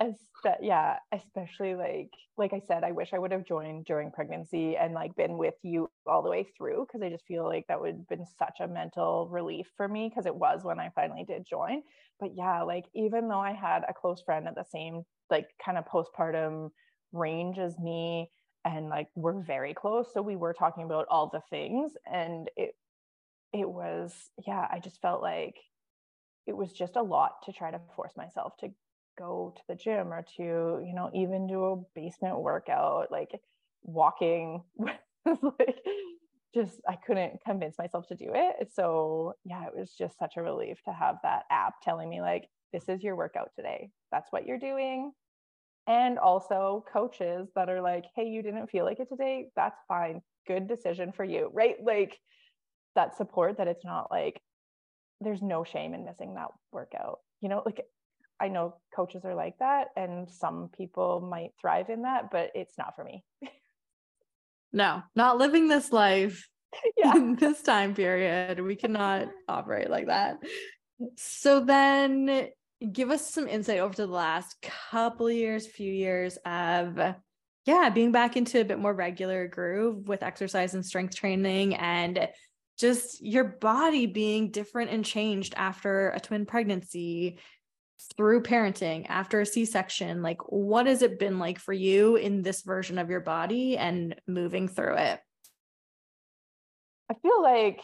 yeah 0.60 0.96
especially 1.12 1.74
like 1.74 2.10
like 2.36 2.52
i 2.52 2.60
said 2.66 2.82
i 2.84 2.90
wish 2.90 3.12
i 3.12 3.18
would 3.18 3.32
have 3.32 3.46
joined 3.46 3.84
during 3.84 4.10
pregnancy 4.10 4.76
and 4.76 4.94
like 4.94 5.14
been 5.16 5.38
with 5.38 5.54
you 5.62 5.88
all 6.06 6.22
the 6.22 6.30
way 6.30 6.46
through 6.56 6.84
because 6.86 7.02
i 7.04 7.08
just 7.08 7.26
feel 7.26 7.44
like 7.44 7.64
that 7.68 7.80
would 7.80 7.94
have 7.94 8.08
been 8.08 8.26
such 8.38 8.58
a 8.60 8.68
mental 8.68 9.28
relief 9.30 9.66
for 9.76 9.88
me 9.88 10.08
because 10.08 10.26
it 10.26 10.34
was 10.34 10.64
when 10.64 10.80
i 10.80 10.90
finally 10.94 11.24
did 11.24 11.46
join. 11.48 11.82
But 12.20 12.30
yeah 12.36 12.62
like 12.62 12.86
even 12.94 13.28
though 13.28 13.40
i 13.40 13.52
had 13.52 13.82
a 13.88 13.94
close 13.94 14.22
friend 14.22 14.46
at 14.48 14.54
the 14.54 14.64
same 14.64 15.02
like 15.30 15.48
kind 15.64 15.78
of 15.78 15.84
postpartum 15.86 16.70
range 17.12 17.58
as 17.58 17.78
me 17.78 18.30
and 18.64 18.88
like 18.88 19.08
we're 19.16 19.40
very 19.40 19.74
close 19.74 20.06
so 20.12 20.22
we 20.22 20.36
were 20.36 20.52
talking 20.52 20.84
about 20.84 21.06
all 21.10 21.28
the 21.32 21.42
things 21.50 21.92
and 22.10 22.48
it 22.56 22.74
it 23.52 23.68
was 23.68 24.30
yeah 24.46 24.66
i 24.70 24.78
just 24.78 25.00
felt 25.00 25.20
like 25.20 25.56
it 26.46 26.56
was 26.56 26.72
just 26.72 26.96
a 26.96 27.02
lot 27.02 27.42
to 27.44 27.52
try 27.52 27.70
to 27.70 27.80
force 27.94 28.12
myself 28.16 28.56
to 28.58 28.68
go 29.18 29.52
to 29.56 29.62
the 29.68 29.74
gym 29.74 30.12
or 30.12 30.24
to 30.36 30.42
you 30.84 30.92
know 30.94 31.10
even 31.14 31.46
do 31.46 31.64
a 31.64 31.76
basement 31.94 32.40
workout 32.40 33.10
like 33.10 33.30
walking 33.82 34.62
like 35.26 35.76
just 36.54 36.80
i 36.88 36.96
couldn't 37.06 37.40
convince 37.44 37.78
myself 37.78 38.06
to 38.08 38.14
do 38.14 38.30
it. 38.34 38.70
So 38.74 39.34
yeah 39.44 39.66
it 39.66 39.76
was 39.76 39.94
just 39.96 40.18
such 40.18 40.36
a 40.36 40.42
relief 40.42 40.78
to 40.84 40.92
have 40.92 41.16
that 41.22 41.44
app 41.50 41.74
telling 41.82 42.08
me 42.08 42.20
like 42.20 42.48
this 42.72 42.88
is 42.88 43.02
your 43.02 43.16
workout 43.16 43.50
today. 43.54 43.90
That's 44.10 44.32
what 44.32 44.46
you're 44.46 44.58
doing. 44.58 45.12
And 45.86 46.18
also 46.18 46.84
coaches 46.92 47.48
that 47.54 47.68
are 47.68 47.80
like 47.80 48.04
hey 48.14 48.24
you 48.26 48.42
didn't 48.42 48.70
feel 48.70 48.84
like 48.84 49.00
it 49.00 49.08
today? 49.08 49.48
That's 49.56 49.80
fine. 49.88 50.22
Good 50.46 50.68
decision 50.68 51.12
for 51.12 51.24
you. 51.24 51.50
Right? 51.52 51.76
Like 51.82 52.18
that 52.94 53.16
support 53.16 53.58
that 53.58 53.68
it's 53.68 53.84
not 53.84 54.10
like 54.10 54.40
there's 55.20 55.42
no 55.42 55.64
shame 55.64 55.94
in 55.94 56.04
missing 56.04 56.34
that 56.34 56.48
workout. 56.70 57.20
You 57.40 57.48
know 57.48 57.62
like 57.64 57.80
i 58.42 58.48
know 58.48 58.74
coaches 58.94 59.24
are 59.24 59.34
like 59.34 59.58
that 59.58 59.88
and 59.96 60.28
some 60.28 60.68
people 60.76 61.20
might 61.20 61.52
thrive 61.60 61.88
in 61.88 62.02
that 62.02 62.30
but 62.30 62.50
it's 62.54 62.76
not 62.78 62.94
for 62.96 63.04
me. 63.04 63.24
No 64.74 65.02
not 65.14 65.36
living 65.36 65.68
this 65.68 65.92
life 65.92 66.48
yeah. 66.96 67.14
in 67.16 67.36
this 67.36 67.62
time 67.62 67.94
period. 67.94 68.60
We 68.60 68.76
cannot 68.76 69.28
operate 69.48 69.90
like 69.90 70.06
that. 70.06 70.38
So 71.16 71.60
then 71.60 72.48
give 72.92 73.10
us 73.10 73.32
some 73.32 73.48
insight 73.48 73.78
over 73.78 73.94
to 73.94 74.06
the 74.06 74.12
last 74.12 74.56
couple 74.90 75.30
years 75.30 75.66
few 75.66 75.92
years 75.92 76.36
of 76.44 76.98
yeah 77.64 77.90
being 77.90 78.10
back 78.10 78.36
into 78.36 78.60
a 78.60 78.64
bit 78.64 78.78
more 78.78 78.92
regular 78.92 79.46
groove 79.46 80.08
with 80.08 80.22
exercise 80.22 80.74
and 80.74 80.84
strength 80.84 81.14
training 81.14 81.76
and 81.76 82.28
just 82.78 83.24
your 83.24 83.44
body 83.44 84.06
being 84.06 84.50
different 84.50 84.90
and 84.90 85.04
changed 85.04 85.54
after 85.56 86.10
a 86.10 86.20
twin 86.20 86.44
pregnancy 86.44 87.38
through 88.16 88.42
parenting 88.42 89.06
after 89.08 89.40
a 89.40 89.46
c-section 89.46 90.22
like 90.22 90.40
what 90.50 90.86
has 90.86 91.02
it 91.02 91.18
been 91.18 91.38
like 91.38 91.58
for 91.58 91.72
you 91.72 92.16
in 92.16 92.42
this 92.42 92.62
version 92.62 92.98
of 92.98 93.08
your 93.08 93.20
body 93.20 93.76
and 93.76 94.16
moving 94.26 94.68
through 94.68 94.96
it? 94.96 95.20
I 97.10 97.14
feel 97.22 97.42
like 97.42 97.80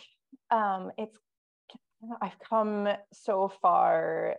um 0.51 0.91
it's 0.97 1.17
i've 2.23 2.39
come 2.49 2.89
so 3.13 3.53
far 3.61 4.37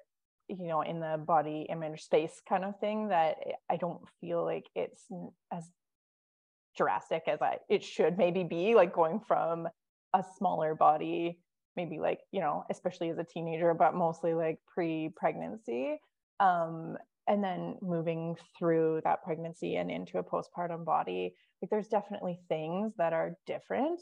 you 0.48 0.68
know 0.68 0.82
in 0.82 1.00
the 1.00 1.18
body 1.18 1.68
image 1.70 2.04
space 2.04 2.42
kind 2.48 2.64
of 2.64 2.80
thing 2.80 3.10
that 3.10 3.36
i 3.70 3.76
don't 3.76 4.02
feel 4.22 4.44
like 4.44 4.66
it's 4.76 5.04
as 5.52 5.70
drastic 6.76 7.24
as 7.28 7.42
i 7.42 7.58
it 7.70 7.84
should 7.84 8.18
maybe 8.18 8.44
be 8.44 8.76
like 8.76 8.94
going 8.94 9.20
from 9.20 9.68
a 10.14 10.24
smaller 10.38 10.74
body 10.74 11.40
maybe 11.80 11.98
like 11.98 12.20
you 12.32 12.42
know 12.42 12.66
especially 12.70 13.10
as 13.10 13.18
a 13.18 13.24
teenager 13.24 13.74
but 13.74 13.96
mostly 13.96 14.34
like 14.34 14.60
pre-pregnancy 14.74 15.98
um, 16.42 16.98
and 17.28 17.42
then 17.42 17.78
moving 17.82 18.36
through 18.58 19.00
that 19.06 19.24
pregnancy 19.24 19.78
and 19.78 19.90
into 19.90 20.18
a 20.18 20.24
postpartum 20.24 20.84
body 20.84 21.34
like 21.62 21.70
there's 21.70 21.88
definitely 21.88 22.38
things 22.50 22.92
that 22.98 23.14
are 23.14 23.38
different 23.46 24.02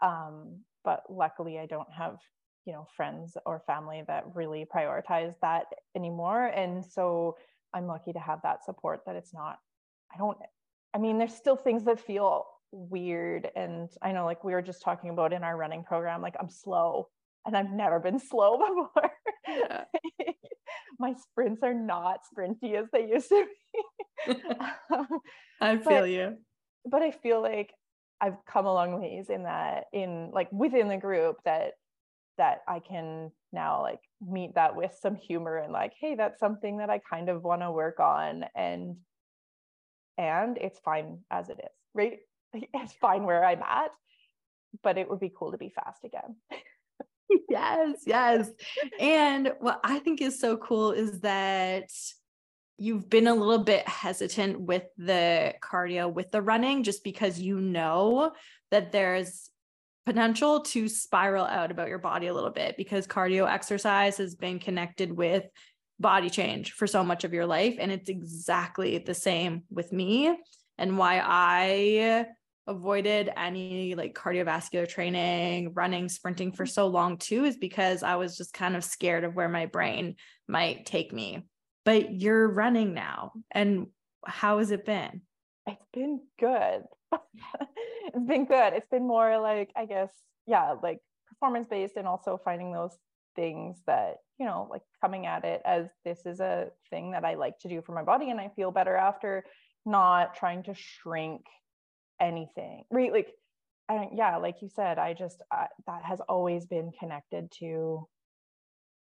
um, 0.00 0.58
but 0.84 1.02
luckily 1.10 1.58
i 1.58 1.66
don't 1.66 1.92
have 1.92 2.16
you 2.64 2.72
know 2.72 2.86
friends 2.96 3.36
or 3.44 3.62
family 3.66 4.02
that 4.06 4.24
really 4.34 4.66
prioritize 4.74 5.34
that 5.42 5.66
anymore 5.94 6.46
and 6.46 6.82
so 6.82 7.36
i'm 7.74 7.86
lucky 7.86 8.12
to 8.12 8.18
have 8.18 8.40
that 8.42 8.64
support 8.64 9.00
that 9.04 9.16
it's 9.16 9.34
not 9.34 9.58
i 10.14 10.16
don't 10.16 10.38
i 10.94 10.98
mean 10.98 11.18
there's 11.18 11.34
still 11.34 11.56
things 11.56 11.84
that 11.84 12.00
feel 12.00 12.46
weird 12.72 13.50
and 13.56 13.90
i 14.02 14.12
know 14.12 14.24
like 14.24 14.44
we 14.44 14.52
were 14.52 14.62
just 14.62 14.82
talking 14.82 15.10
about 15.10 15.32
in 15.32 15.42
our 15.42 15.56
running 15.56 15.82
program 15.82 16.20
like 16.20 16.36
i'm 16.40 16.50
slow 16.50 17.08
and 17.46 17.56
i've 17.56 17.70
never 17.70 17.98
been 17.98 18.18
slow 18.18 18.58
before 18.94 19.10
yeah. 19.48 19.84
my 20.98 21.14
sprints 21.14 21.62
are 21.62 21.74
not 21.74 22.20
sprinty 22.32 22.74
as 22.74 22.86
they 22.92 23.08
used 23.08 23.28
to 23.28 23.46
be 24.26 24.34
i 25.60 25.76
feel 25.76 26.00
but, 26.00 26.10
you 26.10 26.36
but 26.84 27.02
i 27.02 27.10
feel 27.10 27.40
like 27.40 27.72
i've 28.20 28.36
come 28.46 28.66
a 28.66 28.72
long 28.72 29.00
ways 29.00 29.30
in 29.30 29.44
that 29.44 29.84
in 29.92 30.30
like 30.32 30.50
within 30.52 30.88
the 30.88 30.96
group 30.96 31.36
that 31.44 31.72
that 32.36 32.58
i 32.68 32.78
can 32.78 33.30
now 33.52 33.80
like 33.80 34.00
meet 34.26 34.54
that 34.54 34.76
with 34.76 34.92
some 35.00 35.16
humor 35.16 35.56
and 35.56 35.72
like 35.72 35.92
hey 35.98 36.14
that's 36.14 36.38
something 36.38 36.78
that 36.78 36.90
i 36.90 36.98
kind 36.98 37.28
of 37.28 37.42
want 37.42 37.62
to 37.62 37.70
work 37.70 38.00
on 38.00 38.44
and 38.54 38.96
and 40.18 40.58
it's 40.58 40.78
fine 40.80 41.18
as 41.30 41.48
it 41.48 41.58
is 41.62 41.72
right 41.94 42.18
it's 42.52 42.92
fine 42.94 43.24
where 43.24 43.44
I'm 43.44 43.62
at, 43.62 43.90
but 44.82 44.98
it 44.98 45.08
would 45.08 45.20
be 45.20 45.32
cool 45.36 45.52
to 45.52 45.58
be 45.58 45.72
fast 45.74 46.04
again. 46.04 46.36
yes, 47.48 48.02
yes. 48.06 48.50
And 48.98 49.52
what 49.60 49.80
I 49.84 49.98
think 49.98 50.20
is 50.20 50.38
so 50.38 50.56
cool 50.56 50.92
is 50.92 51.20
that 51.20 51.90
you've 52.78 53.10
been 53.10 53.26
a 53.26 53.34
little 53.34 53.64
bit 53.64 53.86
hesitant 53.88 54.60
with 54.60 54.84
the 54.96 55.54
cardio, 55.62 56.12
with 56.12 56.30
the 56.30 56.40
running, 56.40 56.84
just 56.84 57.02
because 57.02 57.40
you 57.40 57.60
know 57.60 58.32
that 58.70 58.92
there's 58.92 59.50
potential 60.06 60.60
to 60.60 60.88
spiral 60.88 61.44
out 61.44 61.70
about 61.70 61.88
your 61.88 61.98
body 61.98 62.28
a 62.28 62.34
little 62.34 62.50
bit 62.50 62.76
because 62.78 63.06
cardio 63.06 63.50
exercise 63.50 64.16
has 64.16 64.34
been 64.34 64.58
connected 64.58 65.12
with 65.12 65.44
body 66.00 66.30
change 66.30 66.72
for 66.72 66.86
so 66.86 67.04
much 67.04 67.24
of 67.24 67.34
your 67.34 67.44
life. 67.44 67.76
And 67.78 67.92
it's 67.92 68.08
exactly 68.08 68.96
the 68.98 69.12
same 69.12 69.64
with 69.70 69.92
me 69.92 70.34
and 70.78 70.96
why 70.96 71.20
I 71.22 72.26
avoided 72.68 73.30
any 73.36 73.94
like 73.94 74.14
cardiovascular 74.14 74.86
training, 74.86 75.72
running, 75.72 76.08
sprinting 76.08 76.52
for 76.52 76.64
mm-hmm. 76.64 76.72
so 76.72 76.86
long 76.86 77.16
too, 77.16 77.44
is 77.44 77.56
because 77.56 78.02
I 78.02 78.16
was 78.16 78.36
just 78.36 78.52
kind 78.52 78.76
of 78.76 78.84
scared 78.84 79.24
of 79.24 79.34
where 79.34 79.48
my 79.48 79.66
brain 79.66 80.16
might 80.46 80.86
take 80.86 81.12
me. 81.12 81.46
But 81.84 82.12
you're 82.14 82.46
running 82.46 82.94
now. 82.94 83.32
And 83.50 83.86
how 84.24 84.58
has 84.58 84.70
it 84.70 84.84
been? 84.84 85.22
It's 85.66 85.86
been 85.92 86.20
good. 86.38 86.82
it's 87.12 88.26
been 88.26 88.44
good. 88.44 88.74
It's 88.74 88.88
been 88.88 89.06
more 89.06 89.38
like, 89.38 89.70
I 89.74 89.86
guess, 89.86 90.10
yeah, 90.46 90.74
like 90.82 91.00
performance 91.26 91.66
based 91.68 91.96
and 91.96 92.06
also 92.06 92.38
finding 92.44 92.72
those 92.72 92.96
things 93.34 93.78
that, 93.86 94.16
you 94.38 94.44
know, 94.44 94.68
like 94.70 94.82
coming 95.00 95.24
at 95.24 95.44
it 95.44 95.62
as 95.64 95.86
this 96.04 96.26
is 96.26 96.40
a 96.40 96.68
thing 96.90 97.12
that 97.12 97.24
I 97.24 97.34
like 97.34 97.58
to 97.60 97.68
do 97.68 97.80
for 97.80 97.92
my 97.92 98.02
body 98.02 98.30
and 98.30 98.40
I 98.40 98.50
feel 98.54 98.70
better 98.70 98.96
after 98.96 99.44
not 99.86 100.34
trying 100.34 100.64
to 100.64 100.74
shrink 100.74 101.46
anything 102.20 102.84
right? 102.90 103.12
Like 103.12 103.28
I, 103.90 104.08
yeah 104.14 104.36
like 104.36 104.56
you 104.60 104.68
said 104.68 104.98
i 104.98 105.14
just 105.14 105.40
that 105.86 106.02
has 106.04 106.20
always 106.28 106.66
been 106.66 106.92
connected 107.00 107.50
to 107.60 108.06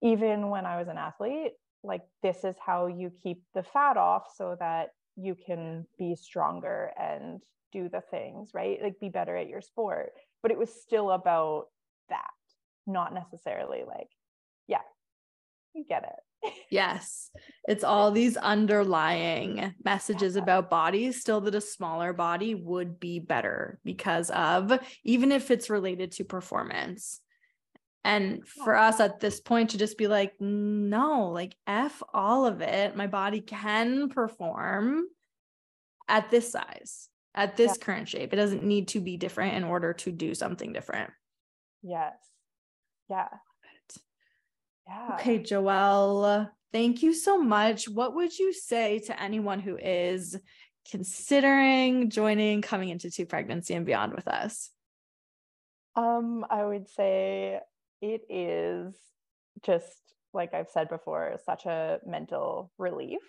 even 0.03 0.51
when 0.51 0.67
i 0.67 0.77
was 0.77 0.89
an 0.89 0.99
athlete 0.99 1.53
like 1.83 2.03
this 2.23 2.45
is 2.45 2.57
how 2.65 2.87
you 2.87 3.11
keep 3.23 3.43
the 3.55 3.63
fat 3.63 3.97
off 3.97 4.25
so 4.37 4.57
that 4.59 4.89
you 5.17 5.35
can 5.35 5.87
be 5.99 6.17
stronger 6.17 6.91
and 6.99 7.41
do 7.73 7.89
the 7.89 8.03
things 8.11 8.51
right? 8.55 8.79
Like 8.83 8.99
be 9.01 9.09
better 9.09 9.37
at 9.37 9.49
your 9.49 9.61
sport. 9.61 10.13
But 10.43 10.51
it 10.51 10.59
was 10.59 10.71
still 10.71 11.11
about 11.11 11.67
that 12.09 12.31
not 12.87 13.15
necessarily 13.15 13.83
like 13.87 14.09
yeah 14.69 14.83
you 15.75 15.85
get 15.89 16.03
it 16.03 16.21
yes. 16.71 17.31
It's 17.67 17.85
all 17.85 18.11
these 18.11 18.37
underlying 18.37 19.75
messages 19.85 20.37
about 20.37 20.71
bodies, 20.71 21.21
still 21.21 21.41
that 21.43 21.55
a 21.55 21.61
smaller 21.61 22.13
body 22.13 22.55
would 22.55 23.01
be 23.01 23.19
better 23.19 23.79
because 23.85 24.31
of, 24.31 24.79
even 25.03 25.33
if 25.33 25.51
it's 25.51 25.71
related 25.71 26.13
to 26.13 26.25
performance. 26.25 27.21
And 28.05 28.47
for 28.47 28.77
us 28.77 29.01
at 29.01 29.21
this 29.21 29.41
point 29.41 29.71
to 29.71 29.79
just 29.79 29.97
be 29.97 30.09
like, 30.09 30.35
no, 30.39 31.31
like 31.31 31.57
F 31.67 32.03
all 32.13 32.45
of 32.45 32.61
it. 32.61 32.95
My 32.97 33.07
body 33.07 33.41
can 33.41 34.11
perform 34.11 35.07
at 36.07 36.31
this 36.31 36.53
size, 36.53 37.09
at 37.35 37.57
this 37.57 37.77
yeah. 37.79 37.85
current 37.85 38.09
shape. 38.09 38.35
It 38.35 38.37
doesn't 38.37 38.63
need 38.63 38.89
to 38.89 39.01
be 39.01 39.17
different 39.17 39.55
in 39.55 39.65
order 39.65 39.95
to 39.95 40.13
do 40.13 40.35
something 40.35 40.75
different. 40.75 41.11
Yes. 41.83 42.15
Yeah. 43.09 43.29
Yeah. 44.87 45.15
Okay, 45.15 45.39
Joelle, 45.39 46.51
thank 46.73 47.03
you 47.03 47.15
so 47.15 47.39
much. 47.39 47.89
What 47.89 48.15
would 48.15 48.39
you 48.39 48.53
say 48.53 48.99
to 49.01 49.23
anyone 49.23 49.61
who 49.61 49.77
is 49.77 50.39
considering 50.91 52.11
joining 52.11 52.63
coming 52.63 52.91
into 52.91 53.11
to 53.11 53.27
pregnancy 53.27 53.75
and 53.75 53.87
beyond 53.87 54.15
with 54.15 54.29
us? 54.29 54.71
Um, 55.97 56.45
I 56.51 56.65
would 56.65 56.89
say 56.89 57.61
it 58.03 58.23
is 58.29 58.95
just 59.65 60.05
like 60.35 60.53
I've 60.53 60.69
said 60.69 60.89
before, 60.89 61.39
such 61.47 61.65
a 61.65 62.01
mental 62.05 62.73
relief 62.77 63.21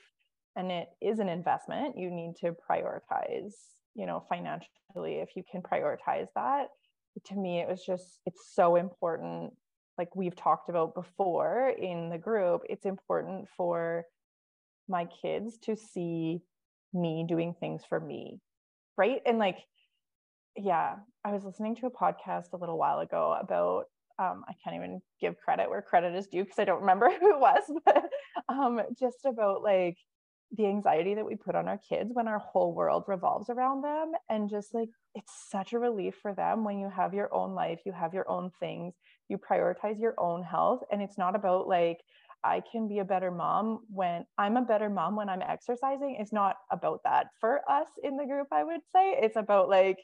and 0.56 0.72
it 0.72 0.88
is 1.02 1.20
an 1.20 1.30
investment. 1.30 1.98
You 1.98 2.10
need 2.10 2.36
to 2.42 2.56
prioritize, 2.70 3.54
you 3.94 4.06
know, 4.06 4.24
financially 4.28 5.20
if 5.22 5.36
you 5.36 5.44
can 5.50 5.62
prioritize 5.62 6.28
that. 6.36 6.68
To 7.28 7.36
me, 7.36 7.60
it 7.60 7.70
was 7.70 7.86
just, 7.86 8.20
it's 8.26 8.52
so 8.54 8.76
important. 8.76 9.54
Like 9.98 10.16
we've 10.16 10.36
talked 10.36 10.70
about 10.70 10.94
before 10.94 11.70
in 11.70 12.10
the 12.10 12.18
group, 12.18 12.62
it's 12.70 12.86
important 12.86 13.48
for 13.56 14.06
my 14.88 15.06
kids 15.22 15.58
to 15.64 15.76
see 15.76 16.42
me 16.94 17.26
doing 17.28 17.56
things 17.60 17.84
for 17.88 18.00
me. 18.00 18.40
Right. 18.98 19.22
And 19.26 19.38
like, 19.40 19.60
yeah, 20.56 20.96
I 21.24 21.32
was 21.32 21.44
listening 21.44 21.76
to 21.78 21.88
a 21.88 21.92
podcast 21.92 22.54
a 22.54 22.58
little 22.58 22.78
while 22.78 23.00
ago 23.00 23.38
about 23.40 23.86
um, 24.18 24.46
I 24.48 24.54
can't 24.64 24.78
even 24.78 25.02
give 25.20 25.38
credit 25.38 25.70
where 25.70 25.82
credit 25.82 26.16
is 26.16 26.28
due 26.28 26.44
because 26.44 26.60
I 26.60 26.66
don't 26.66 26.82
remember 26.82 27.10
who 27.20 27.36
it 27.36 27.40
was, 27.40 27.64
but 27.86 28.06
um, 28.50 28.82
just 28.98 29.26
about 29.26 29.62
like 29.62 29.98
the 30.56 30.68
anxiety 30.68 31.16
that 31.16 31.26
we 31.26 31.36
put 31.36 31.56
on 31.56 31.68
our 31.68 31.80
kids 31.90 32.12
when 32.14 32.28
our 32.28 32.40
whole 32.40 32.74
world 32.74 33.04
revolves 33.08 33.50
around 33.50 33.84
them. 33.84 34.14
And 34.30 34.50
just 34.50 34.74
like 34.74 34.90
it's 35.16 35.34
such 35.50 35.74
a 35.74 35.80
relief 35.80 36.16
for 36.22 36.34
them 36.34 36.64
when 36.64 36.80
you 36.80 36.90
have 36.90 37.14
your 37.14 37.34
own 37.34 37.54
life, 37.54 37.80
you 37.86 37.92
have 37.92 38.14
your 38.14 38.30
own 38.30 38.52
things, 38.60 38.94
you 39.30 39.38
prioritize 39.38 40.00
your 40.00 40.14
own 40.18 40.44
health. 40.44 40.82
And 40.92 41.02
it's 41.02 41.18
not 41.18 41.36
about 41.36 41.68
like, 41.68 42.00
I 42.44 42.62
can 42.72 42.88
be 42.88 43.00
a 43.00 43.06
better 43.06 43.32
mom 43.32 43.80
when 43.90 44.26
I'm 44.38 44.56
a 44.56 44.62
better 44.62 44.90
mom 44.90 45.16
when 45.16 45.30
I'm 45.30 45.42
exercising. 45.42 46.18
It's 46.20 46.34
not 46.34 46.58
about 46.72 47.02
that 47.04 47.28
for 47.42 47.62
us 47.70 47.88
in 48.04 48.18
the 48.18 48.26
group, 48.26 48.48
I 48.52 48.64
would 48.64 48.82
say. 48.94 49.16
It's 49.20 49.36
about 49.36 49.68
like, 49.68 49.98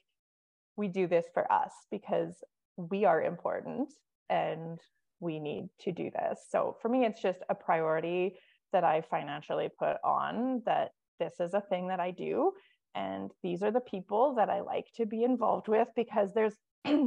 we 0.75 0.87
do 0.87 1.05
this 1.07 1.25
for 1.33 1.51
us 1.51 1.71
because 1.91 2.43
we 2.77 3.05
are 3.05 3.21
important 3.21 3.93
and 4.29 4.79
we 5.19 5.39
need 5.39 5.69
to 5.81 5.91
do 5.91 6.09
this. 6.09 6.39
So 6.49 6.77
for 6.81 6.89
me, 6.89 7.05
it's 7.05 7.21
just 7.21 7.39
a 7.49 7.55
priority 7.55 8.35
that 8.73 8.83
I 8.83 9.01
financially 9.01 9.69
put 9.77 9.97
on 10.03 10.63
that 10.65 10.91
this 11.19 11.33
is 11.39 11.53
a 11.53 11.61
thing 11.61 11.89
that 11.89 11.99
I 11.99 12.11
do. 12.11 12.53
And 12.95 13.31
these 13.43 13.61
are 13.63 13.71
the 13.71 13.81
people 13.81 14.35
that 14.35 14.49
I 14.49 14.61
like 14.61 14.87
to 14.95 15.05
be 15.05 15.23
involved 15.23 15.67
with 15.67 15.87
because 15.95 16.33
there's 16.33 16.55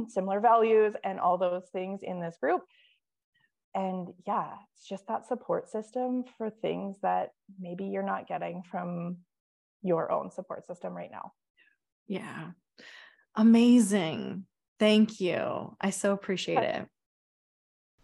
similar 0.09 0.39
values 0.39 0.93
and 1.03 1.19
all 1.19 1.37
those 1.37 1.67
things 1.71 2.01
in 2.03 2.19
this 2.19 2.37
group. 2.39 2.61
And 3.73 4.09
yeah, 4.25 4.51
it's 4.73 4.87
just 4.87 5.07
that 5.07 5.27
support 5.27 5.69
system 5.69 6.23
for 6.37 6.49
things 6.49 6.97
that 7.01 7.31
maybe 7.59 7.85
you're 7.85 8.03
not 8.03 8.27
getting 8.27 8.63
from 8.63 9.17
your 9.81 10.11
own 10.11 10.31
support 10.31 10.65
system 10.65 10.93
right 10.93 11.11
now. 11.11 11.33
Yeah. 12.07 12.51
Amazing. 13.35 14.45
Thank 14.79 15.19
you. 15.19 15.75
I 15.79 15.89
so 15.89 16.13
appreciate 16.13 16.63
it. 16.63 16.87